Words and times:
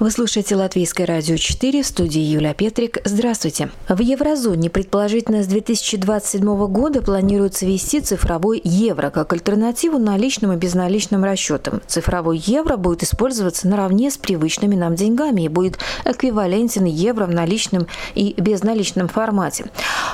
Вы 0.00 0.10
слушаете 0.10 0.56
Латвийское 0.56 1.06
радио 1.06 1.36
4 1.36 1.84
в 1.84 1.86
студии 1.86 2.20
Юлия 2.20 2.52
Петрик. 2.52 2.98
Здравствуйте. 3.04 3.70
В 3.88 4.00
еврозоне 4.00 4.68
предположительно 4.68 5.44
с 5.44 5.46
2027 5.46 6.66
года 6.66 7.00
планируется 7.00 7.64
ввести 7.64 8.00
цифровой 8.00 8.60
евро 8.64 9.10
как 9.10 9.32
альтернативу 9.32 9.98
наличным 9.98 10.52
и 10.52 10.56
безналичным 10.56 11.22
расчетам. 11.22 11.80
Цифровой 11.86 12.38
евро 12.38 12.76
будет 12.76 13.04
использоваться 13.04 13.68
наравне 13.68 14.10
с 14.10 14.16
привычными 14.16 14.74
нам 14.74 14.96
деньгами 14.96 15.42
и 15.42 15.48
будет 15.48 15.78
эквивалентен 16.04 16.86
евро 16.86 17.26
в 17.26 17.30
наличном 17.30 17.86
и 18.16 18.34
безналичном 18.36 19.06
формате. 19.06 19.66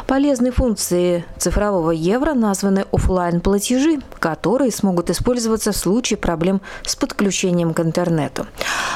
Полезной 0.07 0.51
функцией 0.51 1.25
цифрового 1.39 1.93
евро 1.93 2.35
названы 2.35 2.85
офлайн 2.93 3.41
платежи 3.41 4.01
которые 4.19 4.71
смогут 4.71 5.09
использоваться 5.09 5.73
в 5.73 5.77
случае 5.77 6.19
проблем 6.19 6.61
с 6.85 6.95
подключением 6.95 7.73
к 7.73 7.81
интернету. 7.81 8.47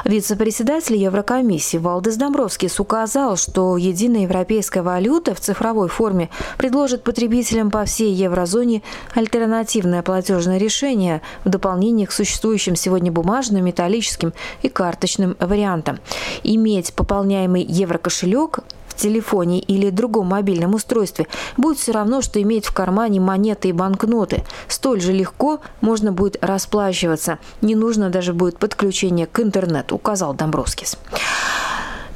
Вице-председатель 0.05 0.74
Председатель 0.75 1.05
Еврокомиссии 1.05 1.77
Валдес 1.77 2.17
Домбровскис 2.17 2.81
указал, 2.81 3.37
что 3.37 3.77
единая 3.77 4.23
европейская 4.23 4.83
валюта 4.83 5.33
в 5.33 5.39
цифровой 5.39 5.87
форме 5.87 6.31
предложит 6.59 7.05
потребителям 7.05 7.71
по 7.71 7.85
всей 7.85 8.13
еврозоне 8.13 8.83
альтернативное 9.15 10.03
платежное 10.03 10.59
решение 10.59 11.23
в 11.45 11.49
дополнение 11.49 12.09
к 12.09 12.13
существующим 12.13 12.75
сегодня 12.75 13.13
бумажным, 13.13 13.65
металлическим 13.65 14.33
и 14.63 14.69
карточным 14.69 15.37
вариантам. 15.39 16.01
Иметь 16.43 16.93
пополняемый 16.93 17.63
еврокошелек 17.63 18.59
в 18.95 19.01
телефоне 19.01 19.61
или 19.61 19.91
другом 19.91 20.29
мобильном 20.29 20.75
устройстве 20.75 21.27
будет 21.57 21.79
все 21.79 21.93
равно, 21.93 22.23
что 22.23 22.41
иметь 22.41 22.67
в 22.67 22.73
кармане 22.73 23.21
монеты 23.21 23.69
и 23.69 23.73
банкноты. 23.73 24.45
Столь 24.69 25.01
же 25.01 25.13
легко 25.13 25.61
можно 25.81 26.13
будет 26.13 26.37
расплачиваться. 26.43 27.39
Не 27.61 27.75
нужно 27.75 28.11
даже 28.11 28.33
будет 28.33 28.59
подключение 28.59 29.27
к 29.27 29.41
интернету, 29.41 29.97
указал 29.97 30.35
Домбровскис. 30.35 30.97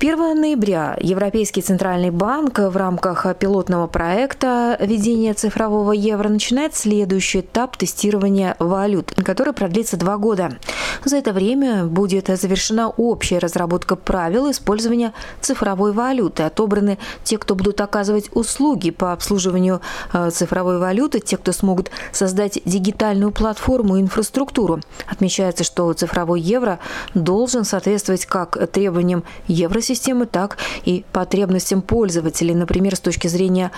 1 0.01 0.41
ноября 0.41 0.97
Европейский 1.01 1.61
центральный 1.61 2.11
банк 2.11 2.61
в 2.61 2.77
рамках 2.77 3.27
пилотного 3.37 3.89
проекта 3.89 4.77
введения 4.81 5.35
цифрового 5.35 5.91
евро 5.91 6.29
начинает 6.29 6.77
следующий 6.77 7.41
этап 7.41 7.77
тестирования 7.77 8.55
валют, 8.61 9.13
который 9.25 9.53
продлится 9.53 9.97
два 9.97 10.17
года. 10.17 10.57
За 11.05 11.17
это 11.17 11.33
время 11.33 11.85
будет 11.85 12.29
завершена 12.29 12.91
общая 12.91 13.39
разработка 13.39 13.97
правил 13.97 14.49
использования 14.53 15.15
цифровой 15.41 15.93
валюты. 15.93 16.45
Отобраны 16.45 16.99
те, 17.25 17.37
кто 17.37 17.57
будут 17.57 17.81
оказывать 17.81 18.31
услуги 18.35 18.91
по 18.91 19.13
обслуживанию 19.13 19.81
э, 20.13 20.31
цифровой 20.31 20.79
валюты, 20.79 21.19
те, 21.19 21.37
кто 21.37 21.51
смогут 21.51 21.91
создать 22.13 22.61
дигитальную 22.65 23.33
платформу 23.33 23.97
и 23.97 24.01
инфраструктуру. 24.01 24.79
Отмечается, 25.09 25.65
что 25.65 25.93
цифровой 25.93 26.41
евро 26.41 26.79
должен 27.15 27.65
соответствовать 27.65 28.27
как 28.27 28.71
требованиям 28.71 29.25
евросистемы, 29.49 29.88
системы, 29.89 30.27
так 30.27 30.59
и 30.85 31.05
потребностям 31.13 31.83
пользователей, 31.83 32.55
например, 32.55 32.97
с 32.97 33.01
точки 33.01 33.29
зрения 33.29 33.71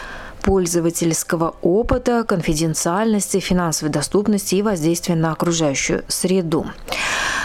пользовательского 0.42 1.55
опыта, 1.62 2.24
конфиденциальности, 2.24 3.38
финансовой 3.41 3.92
доступности 3.92 4.55
и 4.56 4.62
воздействия 4.62 5.14
на 5.14 5.33
окружающую 5.33 6.05
среду. 6.08 6.66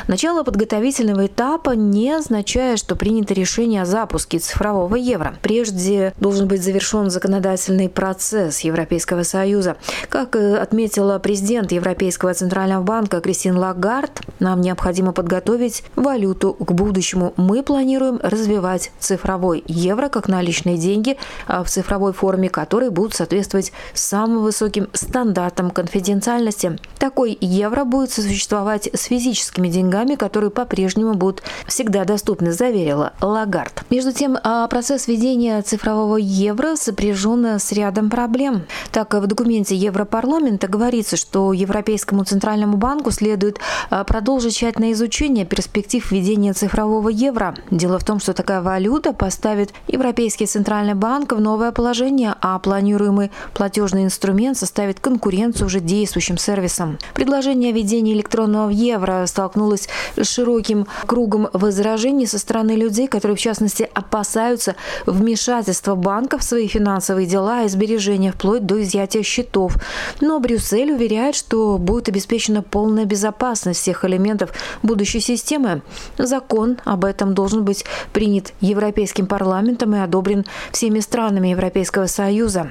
Начало 0.07 0.43
подготовительного 0.43 1.25
этапа 1.25 1.71
не 1.71 2.11
означает, 2.11 2.77
что 2.77 2.95
принято 2.95 3.33
решение 3.33 3.81
о 3.81 3.85
запуске 3.85 4.37
цифрового 4.37 4.95
евро. 4.95 5.35
Прежде 5.41 6.13
должен 6.19 6.47
быть 6.47 6.63
завершен 6.63 7.09
законодательный 7.09 7.89
процесс 7.89 8.59
Европейского 8.59 9.23
Союза. 9.23 9.77
Как 10.09 10.35
э, 10.35 10.57
отметила 10.57 11.17
президент 11.17 11.71
Европейского 11.71 12.33
Центрального 12.35 12.83
банка 12.83 13.19
Кристин 13.19 13.57
Лагард, 13.57 14.21
нам 14.39 14.61
необходимо 14.61 15.11
подготовить 15.11 15.83
валюту 15.95 16.53
к 16.53 16.71
будущему. 16.71 17.33
Мы 17.35 17.63
планируем 17.63 18.19
развивать 18.21 18.91
цифровой 18.99 19.63
евро 19.65 20.09
как 20.09 20.27
наличные 20.27 20.77
деньги 20.77 21.17
а 21.47 21.63
в 21.63 21.69
цифровой 21.69 22.13
форме, 22.13 22.49
которые 22.85 22.91
будут 22.91 23.15
соответствовать 23.15 23.71
самым 23.93 24.43
высоким 24.43 24.89
стандартам 24.93 25.71
конфиденциальности. 25.71 26.77
Такой 26.99 27.37
евро 27.41 27.83
будет 27.83 28.11
сосуществовать 28.11 28.89
с 28.93 29.05
физическими 29.05 29.69
деньгами 29.69 30.15
которые 30.15 30.49
по-прежнему 30.51 31.13
будут 31.13 31.43
всегда 31.67 32.05
доступны, 32.05 32.51
заверила 32.51 33.13
Лагард. 33.21 33.83
Между 33.89 34.11
тем, 34.11 34.37
а, 34.43 34.67
процесс 34.67 35.07
введения 35.07 35.61
цифрового 35.61 36.17
евро 36.17 36.75
сопряжен 36.75 37.45
с 37.45 37.71
рядом 37.71 38.09
проблем. 38.09 38.63
Так, 38.91 39.13
в 39.13 39.27
документе 39.27 39.75
Европарламента 39.75 40.67
говорится, 40.67 41.17
что 41.17 41.53
Европейскому 41.53 42.23
Центральному 42.23 42.77
банку 42.77 43.11
следует 43.11 43.59
а, 43.89 44.03
продолжить 44.03 44.55
тщательное 44.55 44.91
изучение 44.91 45.45
перспектив 45.45 46.11
введения 46.11 46.53
цифрового 46.53 47.09
евро. 47.09 47.55
Дело 47.71 47.97
в 47.99 48.03
том, 48.03 48.19
что 48.19 48.33
такая 48.33 48.61
валюта 48.61 49.13
поставит 49.13 49.73
Европейский 49.87 50.45
Центральный 50.45 50.95
банк 50.95 51.31
в 51.33 51.41
новое 51.41 51.71
положение, 51.71 52.35
а 52.41 52.59
планируемый 52.75 53.31
платежный 53.53 54.03
инструмент 54.03 54.57
составит 54.57 54.99
конкуренцию 54.99 55.67
уже 55.67 55.79
действующим 55.79 56.37
сервисам. 56.37 56.97
Предложение 57.13 57.71
о 57.71 57.73
введении 57.73 58.13
электронного 58.13 58.69
евро 58.69 59.25
столкнулось 59.27 59.87
с 60.17 60.27
широким 60.27 60.85
кругом 61.05 61.47
возражений 61.53 62.27
со 62.27 62.37
стороны 62.37 62.71
людей, 62.71 63.07
которые, 63.07 63.37
в 63.37 63.39
частности, 63.39 63.89
опасаются 63.93 64.75
вмешательства 65.05 65.95
банков 65.95 66.41
в 66.41 66.43
свои 66.43 66.67
финансовые 66.67 67.27
дела 67.27 67.63
и 67.63 67.69
сбережения 67.69 68.33
вплоть 68.33 68.65
до 68.65 68.83
изъятия 68.83 69.23
счетов. 69.23 69.77
Но 70.19 70.41
Брюссель 70.41 70.91
уверяет, 70.91 71.35
что 71.35 71.77
будет 71.77 72.09
обеспечена 72.09 72.61
полная 72.61 73.05
безопасность 73.05 73.79
всех 73.79 74.03
элементов 74.03 74.51
будущей 74.83 75.21
системы. 75.21 75.81
Закон 76.17 76.75
об 76.83 77.05
этом 77.05 77.33
должен 77.35 77.63
быть 77.63 77.85
принят 78.11 78.51
Европейским 78.59 79.27
парламентом 79.27 79.95
и 79.95 79.99
одобрен 79.99 80.43
всеми 80.73 80.99
странами 80.99 81.47
Европейского 81.47 82.07
Союза. 82.07 82.64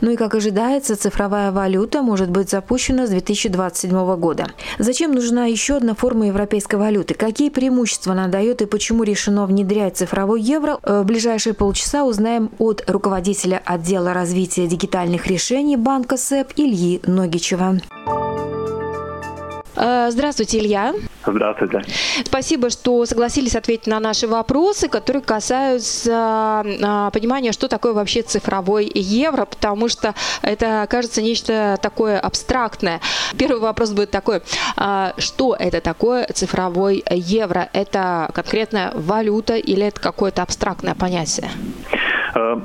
Ну 0.00 0.10
и, 0.10 0.16
как 0.16 0.34
ожидается, 0.34 0.96
цифровая 0.96 1.52
валюта 1.52 2.02
может 2.02 2.30
быть 2.30 2.50
запущена 2.50 3.06
с 3.06 3.10
2027 3.10 4.16
года. 4.16 4.46
Зачем 4.78 5.12
нужна 5.12 5.46
еще 5.46 5.76
одна 5.76 5.94
форма 5.94 6.26
европейской 6.26 6.76
валюты. 6.76 7.14
Какие 7.14 7.50
преимущества 7.50 8.12
она 8.12 8.28
дает 8.28 8.62
и 8.62 8.66
почему 8.66 9.02
решено 9.02 9.46
внедрять 9.46 9.96
цифровой 9.96 10.40
евро? 10.40 10.78
Э, 10.82 11.02
в 11.02 11.04
ближайшие 11.04 11.54
полчаса 11.54 12.04
узнаем 12.04 12.50
от 12.58 12.84
руководителя 12.88 13.60
отдела 13.64 14.14
развития 14.14 14.66
дигитальных 14.66 15.26
решений 15.26 15.76
банка 15.76 16.16
СЭП 16.16 16.52
Ильи 16.56 17.00
Ногичева. 17.06 17.80
Э, 19.80 20.10
здравствуйте, 20.10 20.58
Илья. 20.58 20.92
Здравствуйте. 21.24 21.82
Спасибо, 22.24 22.68
что 22.68 23.06
согласились 23.06 23.56
ответить 23.56 23.86
на 23.86 23.98
наши 23.98 24.26
вопросы, 24.26 24.88
которые 24.88 25.22
касаются 25.22 26.62
э, 26.64 27.10
понимания, 27.12 27.52
что 27.52 27.66
такое 27.66 27.94
вообще 27.94 28.20
цифровой 28.20 28.90
евро, 28.94 29.46
потому 29.46 29.88
что 29.88 30.14
это 30.42 30.86
кажется 30.90 31.22
нечто 31.22 31.78
такое 31.80 32.18
абстрактное. 32.18 33.00
Первый 33.38 33.60
вопрос 33.60 33.92
будет 33.92 34.10
такой, 34.10 34.42
э, 34.76 35.12
что 35.16 35.56
это 35.58 35.80
такое 35.80 36.26
цифровой 36.26 37.02
евро? 37.10 37.68
Это 37.72 38.30
конкретная 38.34 38.92
валюта 38.94 39.56
или 39.56 39.86
это 39.86 40.00
какое-то 40.00 40.42
абстрактное 40.42 40.94
понятие? 40.94 41.48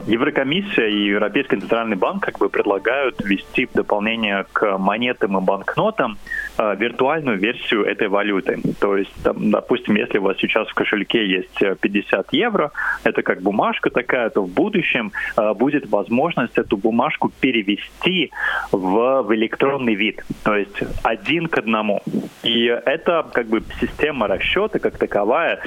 Еврокомиссия 0.06 0.88
и 0.88 1.08
Европейский 1.08 1.60
центральный 1.60 1.96
банк 1.96 2.24
как 2.24 2.38
бы 2.38 2.50
предлагают 2.50 3.20
ввести 3.24 3.66
в 3.66 3.72
дополнение 3.74 4.46
к 4.54 4.78
монетам 4.78 5.38
и 5.40 5.42
банкнотам 5.42 6.20
виртуальную 6.58 7.38
версию 7.38 7.86
этой 7.86 8.08
валюты. 8.08 8.60
То 8.80 8.98
есть, 8.98 9.12
там, 9.24 9.52
допустим, 9.52 9.96
если 9.96 10.18
у 10.18 10.24
вас 10.24 10.38
сейчас 10.38 10.68
в 10.68 10.74
кошельке 10.74 11.26
есть 11.28 11.80
50 11.82 12.20
э, 12.34 12.38
евро, 12.38 12.72
это 13.04 13.22
как 13.22 13.42
бумажка 13.42 13.90
такая, 13.90 14.30
то 14.30 14.42
в 14.42 14.50
будущем 14.50 15.12
э, 15.38 15.54
будет 15.54 15.90
возможность 15.90 16.58
эту 16.58 16.78
бумажку 16.78 17.32
перевести 17.40 18.32
в, 18.72 19.24
в 19.24 19.36
электронный 19.36 19.96
вид, 19.96 20.24
то 20.44 20.56
есть 20.56 20.78
один 21.04 21.48
к 21.48 21.58
одному. 21.58 22.02
И 22.44 22.66
это 22.66 23.26
как 23.34 23.48
бы 23.48 23.64
система 23.80 24.28
расчета 24.28 24.80
как 24.80 24.98
таковая 24.98 25.60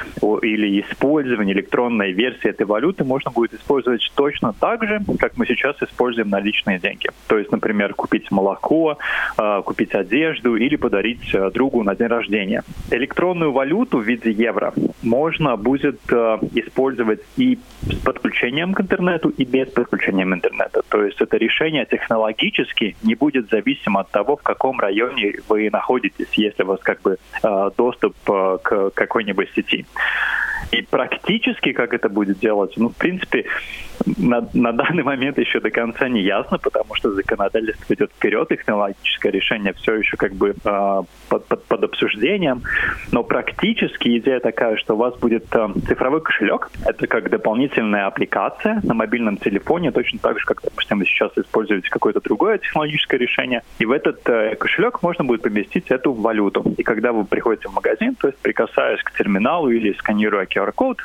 или 0.42 0.80
использование 0.80 1.54
электронной 1.54 2.12
версии 2.12 2.48
этой 2.48 2.66
валюты 2.66 3.04
можно 3.04 3.30
будет 3.30 3.54
использовать 3.54 4.10
точно 4.14 4.52
так 4.52 4.84
же, 4.84 5.00
как 5.18 5.36
мы 5.36 5.46
сейчас 5.46 5.76
используем 5.82 6.30
наличные 6.30 6.78
деньги. 6.78 7.08
То 7.26 7.38
есть, 7.38 7.50
например, 7.52 7.94
купить 7.94 8.30
молоко, 8.30 8.98
купить 9.64 9.94
одежду 9.94 10.56
или 10.56 10.76
подарить 10.78 11.34
э, 11.34 11.50
другу 11.50 11.82
на 11.82 11.94
день 11.94 12.08
рождения. 12.08 12.62
Электронную 12.90 13.52
валюту 13.52 13.98
в 13.98 14.02
виде 14.02 14.30
евро 14.30 14.72
можно 15.02 15.56
будет 15.56 16.00
э, 16.10 16.38
использовать 16.54 17.20
и 17.36 17.58
с 17.82 17.94
подключением 17.96 18.74
к 18.74 18.80
интернету, 18.80 19.28
и 19.28 19.44
без 19.44 19.68
подключения 19.68 20.24
к 20.24 20.34
интернету. 20.34 20.82
То 20.88 21.04
есть 21.04 21.20
это 21.20 21.36
решение 21.36 21.86
технологически 21.86 22.96
не 23.02 23.14
будет 23.14 23.50
зависимо 23.50 24.00
от 24.00 24.10
того, 24.10 24.36
в 24.36 24.42
каком 24.42 24.80
районе 24.80 25.34
вы 25.48 25.70
находитесь, 25.70 26.28
если 26.34 26.62
у 26.62 26.66
вас 26.66 26.80
как 26.80 27.02
бы 27.02 27.18
э, 27.42 27.70
доступ 27.76 28.14
к 28.24 28.90
какой-нибудь 28.94 29.50
сети. 29.54 29.86
И 30.70 30.82
практически, 30.82 31.72
как 31.72 31.94
это 31.94 32.08
будет 32.08 32.38
делаться, 32.38 32.80
ну, 32.80 32.90
в 32.90 32.96
принципе, 32.96 33.44
на, 34.16 34.48
на 34.52 34.72
данный 34.72 35.02
момент 35.02 35.38
еще 35.38 35.60
до 35.60 35.70
конца 35.70 36.08
не 36.08 36.22
ясно, 36.22 36.58
потому 36.58 36.94
что 36.94 37.12
законодательство 37.12 37.94
идет 37.94 38.10
вперед, 38.12 38.48
технологическое 38.48 39.32
решение 39.32 39.72
все 39.74 39.94
еще 39.94 40.16
как 40.16 40.34
бы 40.34 40.54
э, 40.64 41.02
под, 41.28 41.46
под, 41.46 41.64
под 41.64 41.84
обсуждением, 41.84 42.62
но 43.12 43.22
практически 43.22 44.18
идея 44.18 44.40
такая, 44.40 44.76
что 44.76 44.94
у 44.94 44.98
вас 44.98 45.16
будет 45.18 45.44
э, 45.54 45.68
цифровой 45.86 46.20
кошелек, 46.20 46.70
это 46.84 47.06
как 47.06 47.30
дополнительная 47.30 48.06
аппликация 48.06 48.80
на 48.82 48.94
мобильном 48.94 49.36
телефоне, 49.36 49.90
точно 49.90 50.18
так 50.18 50.38
же, 50.38 50.46
как, 50.46 50.62
допустим, 50.62 50.98
вы 50.98 51.06
сейчас 51.06 51.32
используете 51.36 51.88
какое-то 51.90 52.20
другое 52.20 52.58
технологическое 52.58 53.18
решение, 53.18 53.62
и 53.78 53.86
в 53.86 53.92
этот 53.92 54.28
э, 54.28 54.54
кошелек 54.56 55.02
можно 55.02 55.24
будет 55.24 55.42
поместить 55.42 55.90
эту 55.90 56.12
валюту. 56.12 56.64
И 56.76 56.82
когда 56.82 57.12
вы 57.12 57.24
приходите 57.24 57.68
в 57.68 57.74
магазин, 57.74 58.14
то 58.14 58.28
есть 58.28 58.38
прикасаясь 58.38 59.02
к 59.02 59.16
терминалу 59.16 59.70
или 59.70 59.92
сканируя 59.94 60.46
QR-код, 60.58 60.98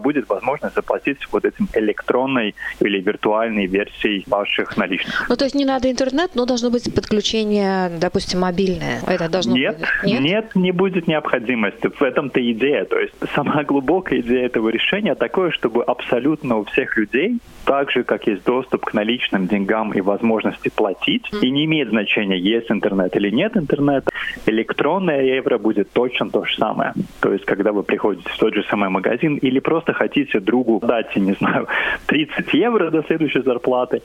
будет 0.00 0.28
возможность 0.28 0.74
заплатить 0.74 1.18
вот 1.32 1.44
этим 1.44 1.68
электронной 1.74 2.54
или 2.80 3.00
виртуальной 3.00 3.66
версией 3.66 4.24
ваших 4.26 4.76
наличных. 4.76 5.28
Ну, 5.28 5.36
то 5.36 5.44
есть 5.44 5.54
не 5.54 5.64
надо 5.64 5.90
интернет, 5.90 6.30
но 6.34 6.46
должно 6.46 6.70
быть 6.70 6.92
подключение, 6.94 7.90
допустим, 8.00 8.40
мобильное. 8.40 9.00
Это 9.06 9.28
должно 9.28 9.56
нет, 9.56 9.78
быть... 9.78 9.88
нет, 10.04 10.20
нет, 10.20 10.56
не 10.56 10.72
будет 10.72 11.06
необходимости. 11.06 11.88
В 11.88 12.02
этом-то 12.02 12.40
идея. 12.52 12.84
То 12.84 12.98
есть 12.98 13.14
самая 13.34 13.64
глубокая 13.64 14.20
идея 14.20 14.46
этого 14.46 14.68
решения 14.68 15.14
такое, 15.14 15.50
чтобы 15.50 15.82
абсолютно 15.84 16.58
у 16.58 16.64
всех 16.64 16.96
людей, 16.96 17.38
так 17.64 17.90
же, 17.90 18.04
как 18.04 18.26
есть 18.26 18.44
доступ 18.44 18.84
к 18.86 18.94
наличным 18.94 19.46
деньгам 19.46 19.92
и 19.92 20.00
возможности 20.00 20.70
платить, 20.74 21.24
mm. 21.32 21.40
и 21.40 21.50
не 21.50 21.64
имеет 21.64 21.88
значения, 21.90 22.38
есть 22.38 22.70
интернет 22.70 23.14
или 23.16 23.30
нет 23.30 23.56
интернета, 23.56 24.10
электронная 24.46 25.22
евро 25.22 25.58
будет 25.58 25.90
точно 25.92 26.30
то 26.30 26.44
же 26.44 26.56
самое. 26.56 26.92
То 27.20 27.32
есть, 27.32 27.44
когда 27.44 27.72
вы 27.72 27.82
приходите 27.82 28.28
в 28.28 28.38
тот 28.38 28.54
же 28.54 28.64
самый 28.70 28.90
магазин 28.94 29.36
или 29.36 29.60
просто 29.60 29.92
хотите 29.92 30.40
другу 30.40 30.80
дать, 30.80 31.16
не 31.16 31.34
знаю, 31.34 31.66
30 32.06 32.54
евро 32.54 32.90
до 32.90 33.02
следующей 33.02 33.42
зарплаты, 33.42 34.02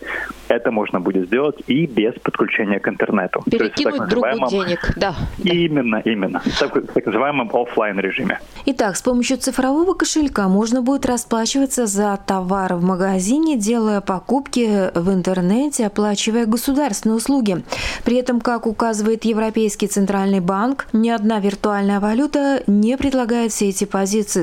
это 0.48 0.72
можно 0.72 1.00
будет 1.00 1.28
сделать 1.28 1.56
и 1.68 1.86
без 1.86 2.14
подключения 2.24 2.80
к 2.80 2.88
интернету. 2.88 3.42
Перекинуть 3.52 3.96
есть, 3.96 4.10
другу 4.10 4.50
денег, 4.50 4.94
да. 4.98 5.16
Именно, 5.44 6.02
именно. 6.06 6.40
В 6.40 6.60
так, 6.60 6.94
так 6.94 7.06
называемом 7.06 7.50
офлайн 7.54 8.00
режиме. 8.00 8.40
Итак, 8.66 8.96
с 8.96 9.02
помощью 9.02 9.38
цифрового 9.38 9.94
кошелька 9.94 10.48
можно 10.48 10.82
будет 10.82 11.06
расплачиваться 11.06 11.86
за 11.86 12.18
товар 12.26 12.76
в 12.76 12.84
магазине, 12.84 13.58
делая 13.58 14.02
покупки 14.02 14.92
в 14.96 15.14
интернете, 15.14 15.88
оплачивая 15.88 16.46
государственные 16.46 17.18
услуги. 17.18 17.64
При 18.06 18.18
этом, 18.18 18.42
как 18.42 18.66
указывает 18.66 19.26
Европейский 19.26 19.88
центральный 19.88 20.40
банк, 20.40 20.88
ни 20.94 21.10
одна 21.10 21.40
виртуальная 21.40 22.00
валюта 22.00 22.64
не 22.68 22.98
предлагает 22.98 23.52
все 23.52 23.70
эти 23.70 23.86
позиции. 23.86 24.42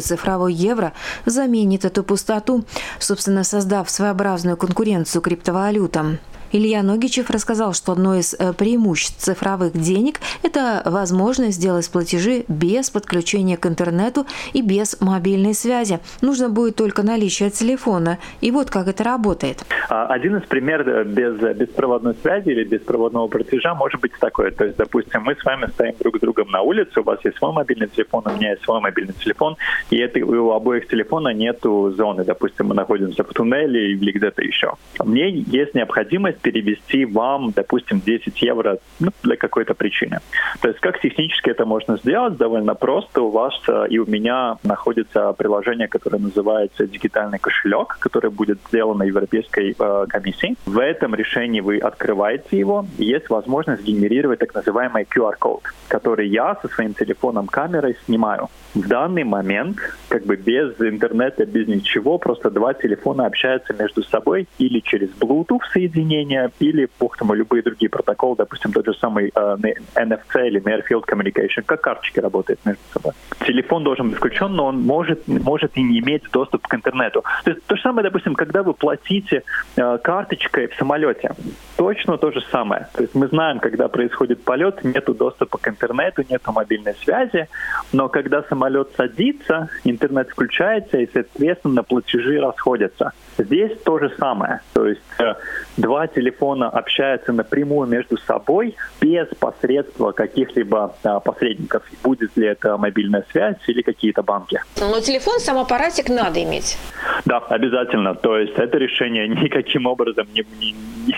Евро 0.48 0.92
заменит 1.24 1.84
эту 1.84 2.04
пустоту, 2.04 2.64
собственно, 2.98 3.44
создав 3.44 3.88
своеобразную 3.90 4.56
конкуренцию 4.56 5.22
криптовалютам. 5.22 6.18
Илья 6.56 6.82
Ногичев 6.82 7.28
рассказал, 7.28 7.74
что 7.74 7.92
одно 7.92 8.14
из 8.14 8.34
э, 8.34 8.54
преимуществ 8.54 9.20
цифровых 9.20 9.72
денег– 9.72 10.20
это 10.42 10.82
возможность 10.86 11.56
сделать 11.56 11.90
платежи 11.90 12.44
без 12.48 12.88
подключения 12.88 13.58
к 13.58 13.66
интернету 13.66 14.26
и 14.54 14.62
без 14.62 14.98
мобильной 15.00 15.52
связи. 15.52 15.98
Нужно 16.22 16.48
будет 16.48 16.76
только 16.76 17.02
наличие 17.02 17.50
телефона. 17.50 18.18
И 18.40 18.50
вот 18.50 18.70
как 18.70 18.88
это 18.88 19.04
работает. 19.04 19.64
А, 19.90 20.06
один 20.06 20.36
из 20.36 20.46
примеров 20.46 20.86
э, 20.86 21.04
без 21.04 21.34
беспроводной 21.56 22.14
связи 22.22 22.48
или 22.48 22.64
беспроводного 22.64 23.28
платежа 23.28 23.74
может 23.74 24.00
быть 24.00 24.12
такой. 24.18 24.50
То 24.50 24.64
есть, 24.64 24.78
допустим, 24.78 25.22
мы 25.24 25.34
с 25.34 25.44
вами 25.44 25.66
стоим 25.74 25.94
друг 26.00 26.16
с 26.16 26.20
другом 26.20 26.50
на 26.50 26.62
улице, 26.62 27.00
у 27.00 27.02
вас 27.02 27.18
есть 27.22 27.36
свой 27.36 27.52
мобильный 27.52 27.88
телефон, 27.88 28.22
у 28.24 28.30
меня 28.30 28.52
есть 28.52 28.62
свой 28.62 28.80
мобильный 28.80 29.14
телефон, 29.14 29.56
и 29.90 29.98
это, 29.98 30.24
у 30.24 30.52
обоих 30.52 30.88
телефона 30.88 31.34
нету 31.34 31.92
зоны. 31.94 32.24
Допустим, 32.24 32.68
мы 32.68 32.74
находимся 32.74 33.24
в 33.24 33.28
туннеле 33.34 33.92
или 33.92 34.12
где-то 34.12 34.42
еще. 34.42 34.72
Мне 35.04 35.30
есть 35.30 35.74
необходимость 35.74 36.45
перевести 36.46 37.04
вам, 37.04 37.50
допустим, 37.50 38.00
10 38.00 38.42
евро 38.42 38.78
ну, 39.00 39.10
для 39.24 39.36
какой-то 39.36 39.74
причины. 39.74 40.20
То 40.60 40.68
есть 40.68 40.80
как 40.80 41.00
технически 41.00 41.50
это 41.50 41.64
можно 41.64 41.96
сделать? 41.96 42.36
Довольно 42.36 42.76
просто. 42.76 43.20
У 43.22 43.30
вас 43.30 43.54
э, 43.68 43.86
и 43.90 43.98
у 43.98 44.06
меня 44.06 44.56
находится 44.62 45.32
приложение, 45.32 45.88
которое 45.88 46.18
называется 46.18 46.86
«Дигитальный 46.86 47.40
кошелек», 47.40 47.98
которое 47.98 48.30
будет 48.30 48.58
сделано 48.68 49.02
Европейской 49.02 49.74
э, 49.76 50.06
комиссией. 50.08 50.56
В 50.66 50.78
этом 50.78 51.16
решении 51.16 51.60
вы 51.60 51.78
открываете 51.78 52.58
его, 52.58 52.86
и 52.98 53.06
есть 53.06 53.28
возможность 53.28 53.82
генерировать 53.82 54.38
так 54.38 54.54
называемый 54.54 55.02
QR-код, 55.02 55.62
который 55.88 56.28
я 56.28 56.56
со 56.62 56.68
своим 56.68 56.94
телефоном 56.94 57.48
камерой 57.48 57.96
снимаю. 58.06 58.48
В 58.76 58.86
данный 58.86 59.24
момент, 59.24 59.78
как 60.08 60.26
бы 60.26 60.36
без 60.36 60.78
интернета, 60.80 61.46
без 61.46 61.66
ничего, 61.66 62.18
просто 62.18 62.50
два 62.50 62.74
телефона 62.74 63.24
общаются 63.24 63.72
между 63.72 64.02
собой 64.02 64.46
или 64.58 64.80
через 64.80 65.08
Bluetooth 65.18 65.62
соединение, 65.72 66.25
соединения 66.26 66.50
или, 66.58 66.88
бог 66.98 67.16
тому, 67.16 67.34
любые 67.34 67.62
другие 67.62 67.88
протоколы, 67.88 68.36
допустим, 68.36 68.72
тот 68.72 68.86
же 68.86 68.94
самый 68.94 69.32
э, 69.34 69.56
NFC 69.94 70.46
или 70.46 70.60
Near 70.60 70.82
Field 70.88 71.04
Communication, 71.06 71.62
как 71.64 71.80
карточки 71.80 72.20
работают 72.20 72.60
между 72.64 72.82
собой. 72.92 73.12
Телефон 73.46 73.84
должен 73.84 74.10
быть 74.10 74.18
включен, 74.18 74.52
но 74.52 74.66
он 74.66 74.80
может, 74.80 75.26
может 75.28 75.76
и 75.76 75.82
не 75.82 76.00
иметь 76.00 76.22
доступ 76.32 76.66
к 76.66 76.74
интернету. 76.74 77.24
То 77.44 77.50
есть 77.50 77.64
то 77.66 77.76
же 77.76 77.82
самое, 77.82 78.04
допустим, 78.04 78.34
когда 78.34 78.62
вы 78.62 78.74
платите 78.74 79.42
э, 79.76 79.98
карточкой 80.02 80.68
в 80.68 80.74
самолете, 80.74 81.30
точно 81.76 82.18
то 82.18 82.30
же 82.30 82.40
самое. 82.50 82.88
То 82.94 83.02
есть 83.02 83.14
мы 83.14 83.28
знаем, 83.28 83.60
когда 83.60 83.88
происходит 83.88 84.42
полет, 84.42 84.84
нету 84.84 85.14
доступа 85.14 85.58
к 85.58 85.68
интернету, 85.68 86.24
нету 86.28 86.52
мобильной 86.52 86.94
связи, 87.04 87.48
но 87.92 88.08
когда 88.08 88.42
самолет 88.42 88.88
садится, 88.96 89.68
интернет 89.84 90.28
включается, 90.28 90.98
и, 90.98 91.08
соответственно, 91.12 91.82
платежи 91.82 92.40
расходятся. 92.40 93.12
Здесь 93.38 93.72
то 93.84 93.98
же 93.98 94.12
самое. 94.18 94.60
То 94.72 94.86
есть 94.86 95.00
э, 95.18 95.34
два 95.76 96.06
телефона 96.06 96.68
общаются 96.68 97.32
напрямую 97.32 97.88
между 97.88 98.16
собой 98.18 98.76
без 99.00 99.26
посредства 99.38 100.12
каких-либо 100.12 100.94
э, 101.02 101.20
посредников. 101.24 101.82
Будет 102.02 102.36
ли 102.36 102.46
это 102.46 102.76
мобильная 102.76 103.24
связь 103.30 103.56
или 103.66 103.82
какие-то 103.82 104.22
банки. 104.22 104.60
Но 104.80 105.00
телефон, 105.00 105.38
сам 105.40 105.58
аппаратик 105.58 106.08
надо 106.08 106.42
иметь. 106.42 106.78
Да, 107.24 107.38
обязательно. 107.38 108.14
То 108.14 108.38
есть 108.38 108.54
это 108.56 108.78
решение 108.78 109.28
никаким 109.42 109.86
образом 109.86 110.26
не, 110.34 110.44
не, 110.60 110.74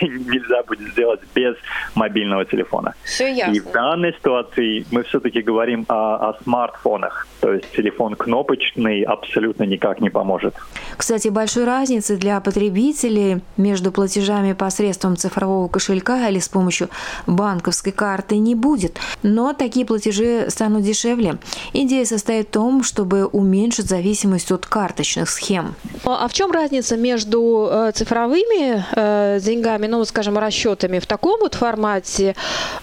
нельзя 0.08 0.62
будет 0.62 0.92
сделать 0.92 1.20
без 1.34 1.54
мобильного 1.94 2.44
телефона. 2.44 2.94
Все 3.04 3.32
ясно. 3.32 3.54
И 3.54 3.60
в 3.60 3.70
данной 3.72 4.12
ситуации 4.12 4.84
мы 4.90 5.02
все-таки 5.04 5.40
говорим 5.40 5.84
о, 5.88 6.30
о 6.30 6.42
смартфонах. 6.42 7.26
То 7.40 7.52
есть 7.52 7.70
телефон 7.72 8.16
кнопочный 8.16 9.02
абсолютно 9.02 9.64
никак 9.64 10.00
не 10.00 10.10
поможет. 10.10 10.54
Кстати, 10.96 11.28
большой 11.28 11.64
разницы 12.08 12.16
для 12.16 12.40
потребителей 12.40 13.40
между 13.56 13.92
платежами 13.92 14.54
посредством 14.54 15.16
цифрового 15.16 15.68
кошелька 15.68 16.28
или 16.28 16.38
с 16.38 16.48
помощью 16.48 16.88
банковской 17.26 17.92
карты 17.92 18.38
не 18.38 18.54
будет. 18.54 18.98
Но 19.22 19.52
такие 19.52 19.84
платежи 19.86 20.46
станут 20.48 20.82
дешевле. 20.82 21.38
Идея 21.74 22.04
состоит 22.04 22.48
в 22.48 22.50
том, 22.50 22.82
чтобы 22.82 23.26
уменьшить 23.26 23.86
зависимость 23.86 24.52
от 24.52 24.66
карточных 24.66 25.28
схем. 25.28 25.74
А 26.04 26.26
в 26.28 26.32
чем 26.32 26.52
разница 26.52 26.96
между 26.96 27.68
э, 27.70 27.92
цифровыми 27.94 28.84
э, 28.96 29.40
деньгами, 29.40 29.88
ну, 29.88 30.04
скажем, 30.04 30.38
расчетами 30.38 30.98
в 30.98 31.06
таком 31.06 31.40
вот 31.40 31.54
формате 31.54 32.34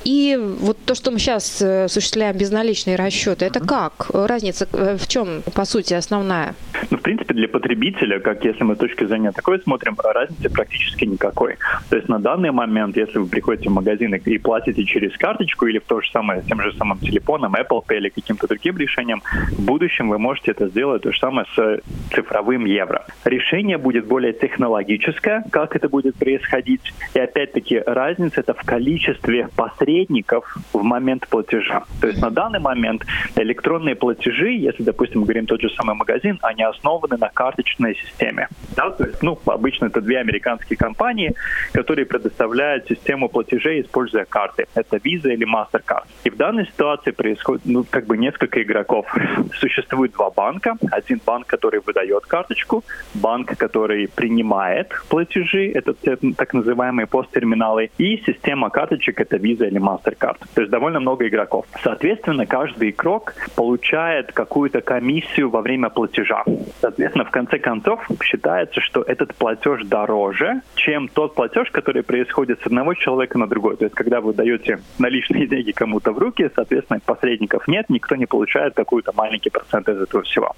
и 0.06 0.38
вот 0.62 0.78
то, 0.86 0.96
что 0.96 1.12
мы 1.12 1.20
сейчас 1.20 1.62
э, 1.62 1.86
осуществляем 1.86 2.38
безналичные 2.38 2.96
расчеты, 2.96 3.46
это 3.46 3.60
как? 3.60 4.08
Разница 4.14 4.68
в 4.72 5.08
чем, 5.08 5.42
по 5.54 5.66
сути, 5.66 5.96
основная? 5.96 6.54
Ну, 6.92 6.98
в 6.98 7.02
принципе, 7.02 7.34
для 7.34 7.48
потребителя, 7.48 8.20
как 8.20 8.46
если 8.46 8.64
мы 8.64 8.76
с 8.76 8.78
точки 8.78 9.06
зрения 9.06 9.15
такой 9.32 9.60
смотрим, 9.62 9.96
разницы 10.04 10.50
практически 10.50 11.06
никакой. 11.06 11.58
То 11.90 11.96
есть 11.96 12.10
на 12.10 12.20
данный 12.20 12.52
момент, 12.52 12.98
если 12.98 13.18
вы 13.18 13.28
приходите 13.28 13.70
в 13.70 13.74
магазин 13.74 14.14
и 14.14 14.38
платите 14.38 14.84
через 14.86 15.18
карточку 15.18 15.68
или 15.68 15.80
в 15.80 15.86
то 15.86 16.02
же 16.02 16.10
самое, 16.12 16.42
тем 16.44 16.62
же 16.62 16.74
самым 16.78 17.00
телефоном, 17.00 17.56
Apple 17.56 17.84
Pay 17.88 17.98
или 17.98 18.10
каким-то 18.10 18.48
другим 18.48 18.78
решением, 18.78 19.22
в 19.52 19.66
будущем 19.66 20.10
вы 20.10 20.18
можете 20.18 20.52
это 20.52 20.68
сделать 20.68 21.04
то 21.04 21.12
же 21.12 21.20
самое 21.20 21.48
с 21.56 21.82
цифровым 22.14 22.66
евро. 22.66 23.06
Решение 23.26 23.78
будет 23.78 24.06
более 24.06 24.34
технологическое, 24.34 25.44
как 25.52 25.76
это 25.76 25.90
будет 25.90 26.16
происходить. 26.16 26.94
И 27.14 27.20
опять-таки 27.20 27.80
разница 27.86 28.42
это 28.42 28.54
в 28.54 28.64
количестве 28.64 29.50
посредников 29.56 30.58
в 30.74 30.84
момент 30.84 31.28
платежа. 31.28 31.84
То 32.02 32.08
есть 32.08 32.22
на 32.22 32.30
данный 32.30 32.60
момент 32.60 33.06
электронные 33.36 33.96
платежи, 33.96 34.52
если, 34.52 34.84
допустим, 34.84 35.22
мы 35.22 35.26
говорим 35.26 35.46
тот 35.46 35.62
же 35.62 35.70
самый 35.72 35.96
магазин, 35.96 36.40
они 36.42 36.64
основаны 36.64 37.18
на 37.18 37.30
карточной 37.30 37.96
системе. 37.96 38.48
Да, 38.76 38.90
то 39.06 39.10
есть, 39.12 39.22
ну, 39.22 39.38
обычно 39.46 39.86
это 39.86 40.02
две 40.02 40.18
американские 40.18 40.78
компании, 40.78 41.36
которые 41.74 42.06
предоставляют 42.06 42.88
систему 42.88 43.30
платежей, 43.30 43.82
используя 43.82 44.26
карты. 44.26 44.66
Это 44.74 44.98
Visa 44.98 45.32
или 45.32 45.46
MasterCard. 45.46 46.06
И 46.24 46.32
в 46.32 46.38
данной 46.38 46.66
ситуации 46.66 47.12
происходит, 47.12 47.62
ну, 47.66 47.86
как 47.88 48.08
бы 48.08 48.18
несколько 48.18 48.64
игроков. 48.64 49.06
Существует 49.54 50.14
два 50.14 50.32
банка. 50.32 50.76
Один 50.92 51.22
банк, 51.24 51.46
который 51.46 51.82
выдает 51.86 52.26
карточку, 52.26 52.84
банк, 53.14 53.56
который 53.58 54.08
принимает 54.08 54.92
платежи, 55.08 55.72
это 55.72 55.94
так 56.36 56.54
называемые 56.54 57.06
посттерминалы, 57.06 57.92
и 58.00 58.18
система 58.26 58.72
карточек, 58.72 59.22
это 59.22 59.38
Visa 59.38 59.68
или 59.68 59.80
MasterCard. 59.80 60.38
То 60.56 60.62
есть 60.62 60.72
довольно 60.72 61.00
много 61.00 61.28
игроков. 61.28 61.68
Соответственно, 61.84 62.48
каждый 62.48 62.90
игрок 62.90 63.36
получает 63.56 64.32
какую-то 64.32 64.82
комиссию 64.82 65.52
во 65.52 65.62
время 65.62 65.90
платежа. 65.90 66.44
Соответственно, 66.82 67.26
в 67.26 67.32
конце 67.32 67.60
концов 67.60 68.00
считается, 68.24 68.82
что 68.82 68.95
этот 69.02 69.36
платеж 69.36 69.84
дороже, 69.86 70.62
чем 70.76 71.08
тот 71.08 71.36
платеж, 71.36 71.70
который 71.72 72.04
происходит 72.04 72.62
с 72.62 72.66
одного 72.66 72.94
человека 72.94 73.38
на 73.38 73.48
другой. 73.48 73.78
То 73.78 73.86
есть, 73.86 73.96
когда 73.96 74.22
вы 74.22 74.34
даете 74.34 74.80
наличные 75.00 75.48
деньги 75.48 75.72
кому-то 75.72 76.12
в 76.12 76.18
руки, 76.18 76.50
соответственно, 76.56 77.00
посредников 77.06 77.68
нет, 77.68 77.90
никто 77.90 78.16
не 78.16 78.26
получает 78.26 78.74
какой-то 78.74 79.12
маленький 79.14 79.50
процент 79.50 79.90
из 79.90 80.02
этого 80.02 80.24
всего. 80.24 80.52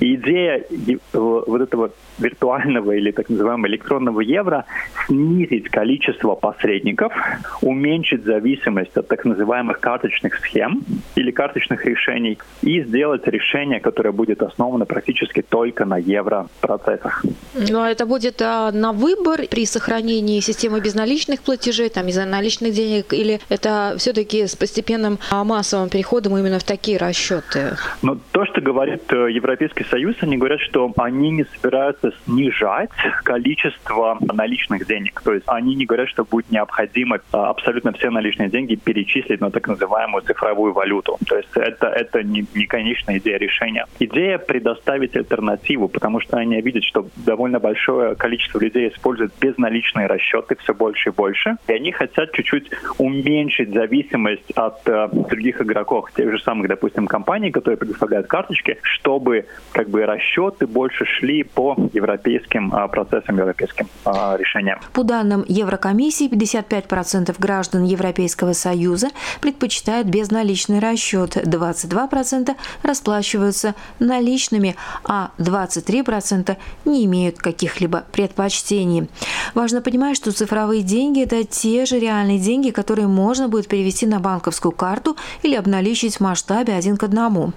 И 0.00 0.14
идея 0.14 0.64
вот 1.12 1.60
этого 1.60 1.90
виртуального 2.18 2.92
или 2.92 3.10
так 3.10 3.28
называемого 3.28 3.66
электронного 3.66 4.20
евро 4.20 4.64
снизить 5.06 5.68
количество 5.68 6.34
посредников, 6.34 7.12
уменьшить 7.60 8.24
зависимость 8.24 8.96
от 8.96 9.08
так 9.08 9.24
называемых 9.24 9.80
карточных 9.80 10.36
схем 10.36 10.84
или 11.16 11.30
карточных 11.30 11.84
решений 11.84 12.38
и 12.62 12.82
сделать 12.82 13.26
решение, 13.26 13.80
которое 13.80 14.12
будет 14.12 14.42
основано 14.42 14.86
практически 14.86 15.42
только 15.42 15.84
на 15.84 15.98
евро-процессах. 15.98 17.24
Ну, 17.54 17.80
а 17.80 17.90
это 17.90 18.06
будет 18.06 18.40
а, 18.42 18.70
на 18.72 18.92
выбор 18.92 19.40
при 19.50 19.66
сохранении 19.66 20.40
системы 20.40 20.80
безналичных 20.80 21.42
платежей, 21.42 21.88
там, 21.88 22.08
из-за 22.08 22.24
наличных 22.24 22.72
денег, 22.72 23.12
или 23.12 23.40
это 23.48 23.94
все-таки 23.98 24.46
с 24.46 24.56
постепенным 24.56 25.18
а, 25.30 25.44
массовым 25.44 25.88
переходом 25.88 26.36
именно 26.36 26.58
в 26.58 26.64
такие 26.64 26.98
расчеты? 26.98 27.76
Ну, 28.02 28.18
то, 28.32 28.44
что 28.46 28.60
говорит 28.60 29.02
э, 29.12 29.30
Европейский 29.30 29.84
Союз, 29.84 30.16
они 30.20 30.36
говорят, 30.36 30.60
что 30.60 30.92
они 30.96 31.30
не 31.30 31.44
собираются 31.44 32.11
снижать 32.24 32.90
количество 33.24 34.18
наличных 34.20 34.86
денег. 34.86 35.20
То 35.22 35.34
есть 35.34 35.44
они 35.46 35.74
не 35.74 35.86
говорят, 35.86 36.08
что 36.08 36.24
будет 36.24 36.50
необходимо 36.50 37.20
а, 37.32 37.50
абсолютно 37.50 37.92
все 37.92 38.10
наличные 38.10 38.48
деньги 38.48 38.74
перечислить 38.74 39.40
на 39.40 39.50
так 39.50 39.68
называемую 39.68 40.22
цифровую 40.22 40.72
валюту. 40.72 41.18
То 41.26 41.36
есть 41.36 41.50
это, 41.54 41.86
это 41.88 42.22
не, 42.22 42.44
не 42.54 42.66
конечная 42.66 43.18
идея 43.18 43.38
решения. 43.38 43.86
Идея 43.98 44.38
предоставить 44.38 45.16
альтернативу, 45.16 45.88
потому 45.88 46.20
что 46.20 46.36
они 46.36 46.60
видят, 46.60 46.84
что 46.84 47.06
довольно 47.16 47.58
большое 47.58 48.14
количество 48.14 48.58
людей 48.58 48.88
используют 48.88 49.32
безналичные 49.40 50.06
расчеты 50.06 50.56
все 50.56 50.74
больше 50.74 51.10
и 51.10 51.12
больше. 51.12 51.56
И 51.68 51.72
они 51.72 51.92
хотят 51.92 52.32
чуть-чуть 52.32 52.70
уменьшить 52.98 53.72
зависимость 53.72 54.50
от 54.52 54.86
э, 54.86 55.08
других 55.12 55.60
игроков, 55.60 56.10
тех 56.14 56.30
же 56.30 56.42
самых, 56.42 56.68
допустим, 56.68 57.06
компаний, 57.06 57.50
которые 57.50 57.78
предоставляют 57.78 58.26
карточки, 58.26 58.78
чтобы 58.82 59.46
как 59.72 59.88
бы 59.88 60.04
расчеты 60.04 60.66
больше 60.66 61.04
шли 61.04 61.42
по 61.42 61.76
европейским 61.92 62.72
а, 62.74 62.88
процессам, 62.88 63.36
европейским 63.38 63.88
а, 64.04 64.36
решениям. 64.36 64.80
По 64.92 65.02
данным 65.02 65.44
Еврокомиссии, 65.46 66.28
55% 66.28 67.34
граждан 67.38 67.84
Европейского 67.84 68.52
Союза 68.52 69.08
предпочитают 69.40 70.08
безналичный 70.08 70.78
расчет, 70.78 71.36
22% 71.36 72.56
расплачиваются 72.82 73.74
наличными, 73.98 74.76
а 75.04 75.30
23% 75.38 76.56
не 76.84 77.04
имеют 77.04 77.38
каких-либо 77.38 78.04
предпочтений. 78.12 79.08
Важно 79.54 79.82
понимать, 79.82 80.16
что 80.16 80.32
цифровые 80.32 80.82
деньги– 80.82 81.22
это 81.24 81.44
те 81.44 81.84
же 81.86 81.98
реальные 81.98 82.38
деньги, 82.38 82.70
которые 82.70 83.08
можно 83.08 83.48
будет 83.48 83.68
перевести 83.68 84.06
на 84.06 84.20
банковскую 84.20 84.72
карту 84.72 85.16
или 85.42 85.54
обналичить 85.54 86.16
в 86.16 86.20
масштабе 86.20 86.74
один 86.74 86.96
к 86.96 87.02
одному. 87.02 87.52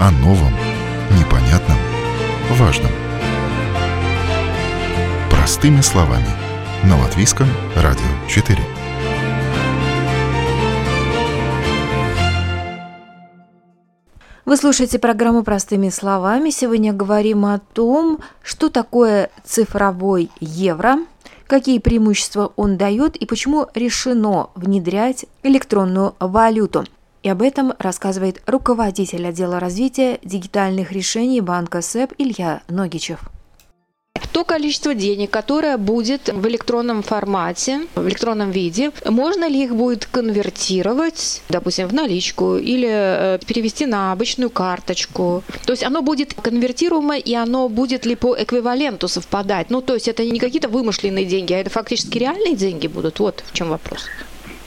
О 0.00 0.10
новом, 0.12 0.52
непонятном, 1.18 1.76
важном. 2.52 2.90
Простыми 5.30 5.80
словами. 5.80 6.28
На 6.84 6.96
Латвийском 7.00 7.48
радио 7.74 8.04
4. 8.28 8.58
Вы 14.44 14.56
слушаете 14.56 15.00
программу 15.00 15.42
«Простыми 15.42 15.88
словами». 15.88 16.50
Сегодня 16.50 16.92
говорим 16.92 17.44
о 17.44 17.58
том, 17.58 18.20
что 18.42 18.70
такое 18.70 19.30
цифровой 19.44 20.30
евро, 20.40 20.98
какие 21.48 21.80
преимущества 21.80 22.52
он 22.54 22.76
дает 22.76 23.16
и 23.16 23.26
почему 23.26 23.66
решено 23.74 24.50
внедрять 24.54 25.26
электронную 25.42 26.14
валюту. 26.20 26.84
И 27.22 27.28
об 27.28 27.42
этом 27.42 27.74
рассказывает 27.78 28.42
руководитель 28.46 29.26
отдела 29.26 29.60
развития 29.60 30.18
дигитальных 30.22 30.92
решений 30.92 31.40
банка 31.40 31.82
СЭП 31.82 32.12
Илья 32.18 32.62
Ногичев 32.68 33.30
то 34.38 34.44
количество 34.44 34.94
денег, 34.94 35.30
которое 35.30 35.76
будет 35.78 36.28
в 36.28 36.46
электронном 36.46 37.02
формате, 37.02 37.88
в 37.96 38.06
электронном 38.06 38.52
виде, 38.52 38.92
можно 39.04 39.48
ли 39.48 39.64
их 39.64 39.74
будет 39.74 40.06
конвертировать, 40.06 41.42
допустим, 41.48 41.88
в 41.88 41.92
наличку 41.92 42.56
или 42.56 42.88
э, 42.88 43.38
перевести 43.44 43.84
на 43.86 44.12
обычную 44.12 44.50
карточку. 44.50 45.42
То 45.66 45.72
есть 45.72 45.82
оно 45.82 46.02
будет 46.02 46.34
конвертируемо 46.34 47.18
и 47.18 47.34
оно 47.34 47.68
будет 47.68 48.06
ли 48.06 48.14
по 48.14 48.40
эквиваленту 48.40 49.08
совпадать. 49.08 49.70
Ну, 49.70 49.80
то 49.80 49.94
есть 49.94 50.06
это 50.06 50.24
не 50.24 50.38
какие-то 50.38 50.68
вымышленные 50.68 51.24
деньги, 51.24 51.52
а 51.52 51.58
это 51.58 51.70
фактически 51.70 52.18
реальные 52.18 52.54
деньги 52.54 52.86
будут. 52.86 53.18
Вот 53.18 53.42
в 53.44 53.52
чем 53.52 53.70
вопрос. 53.70 54.04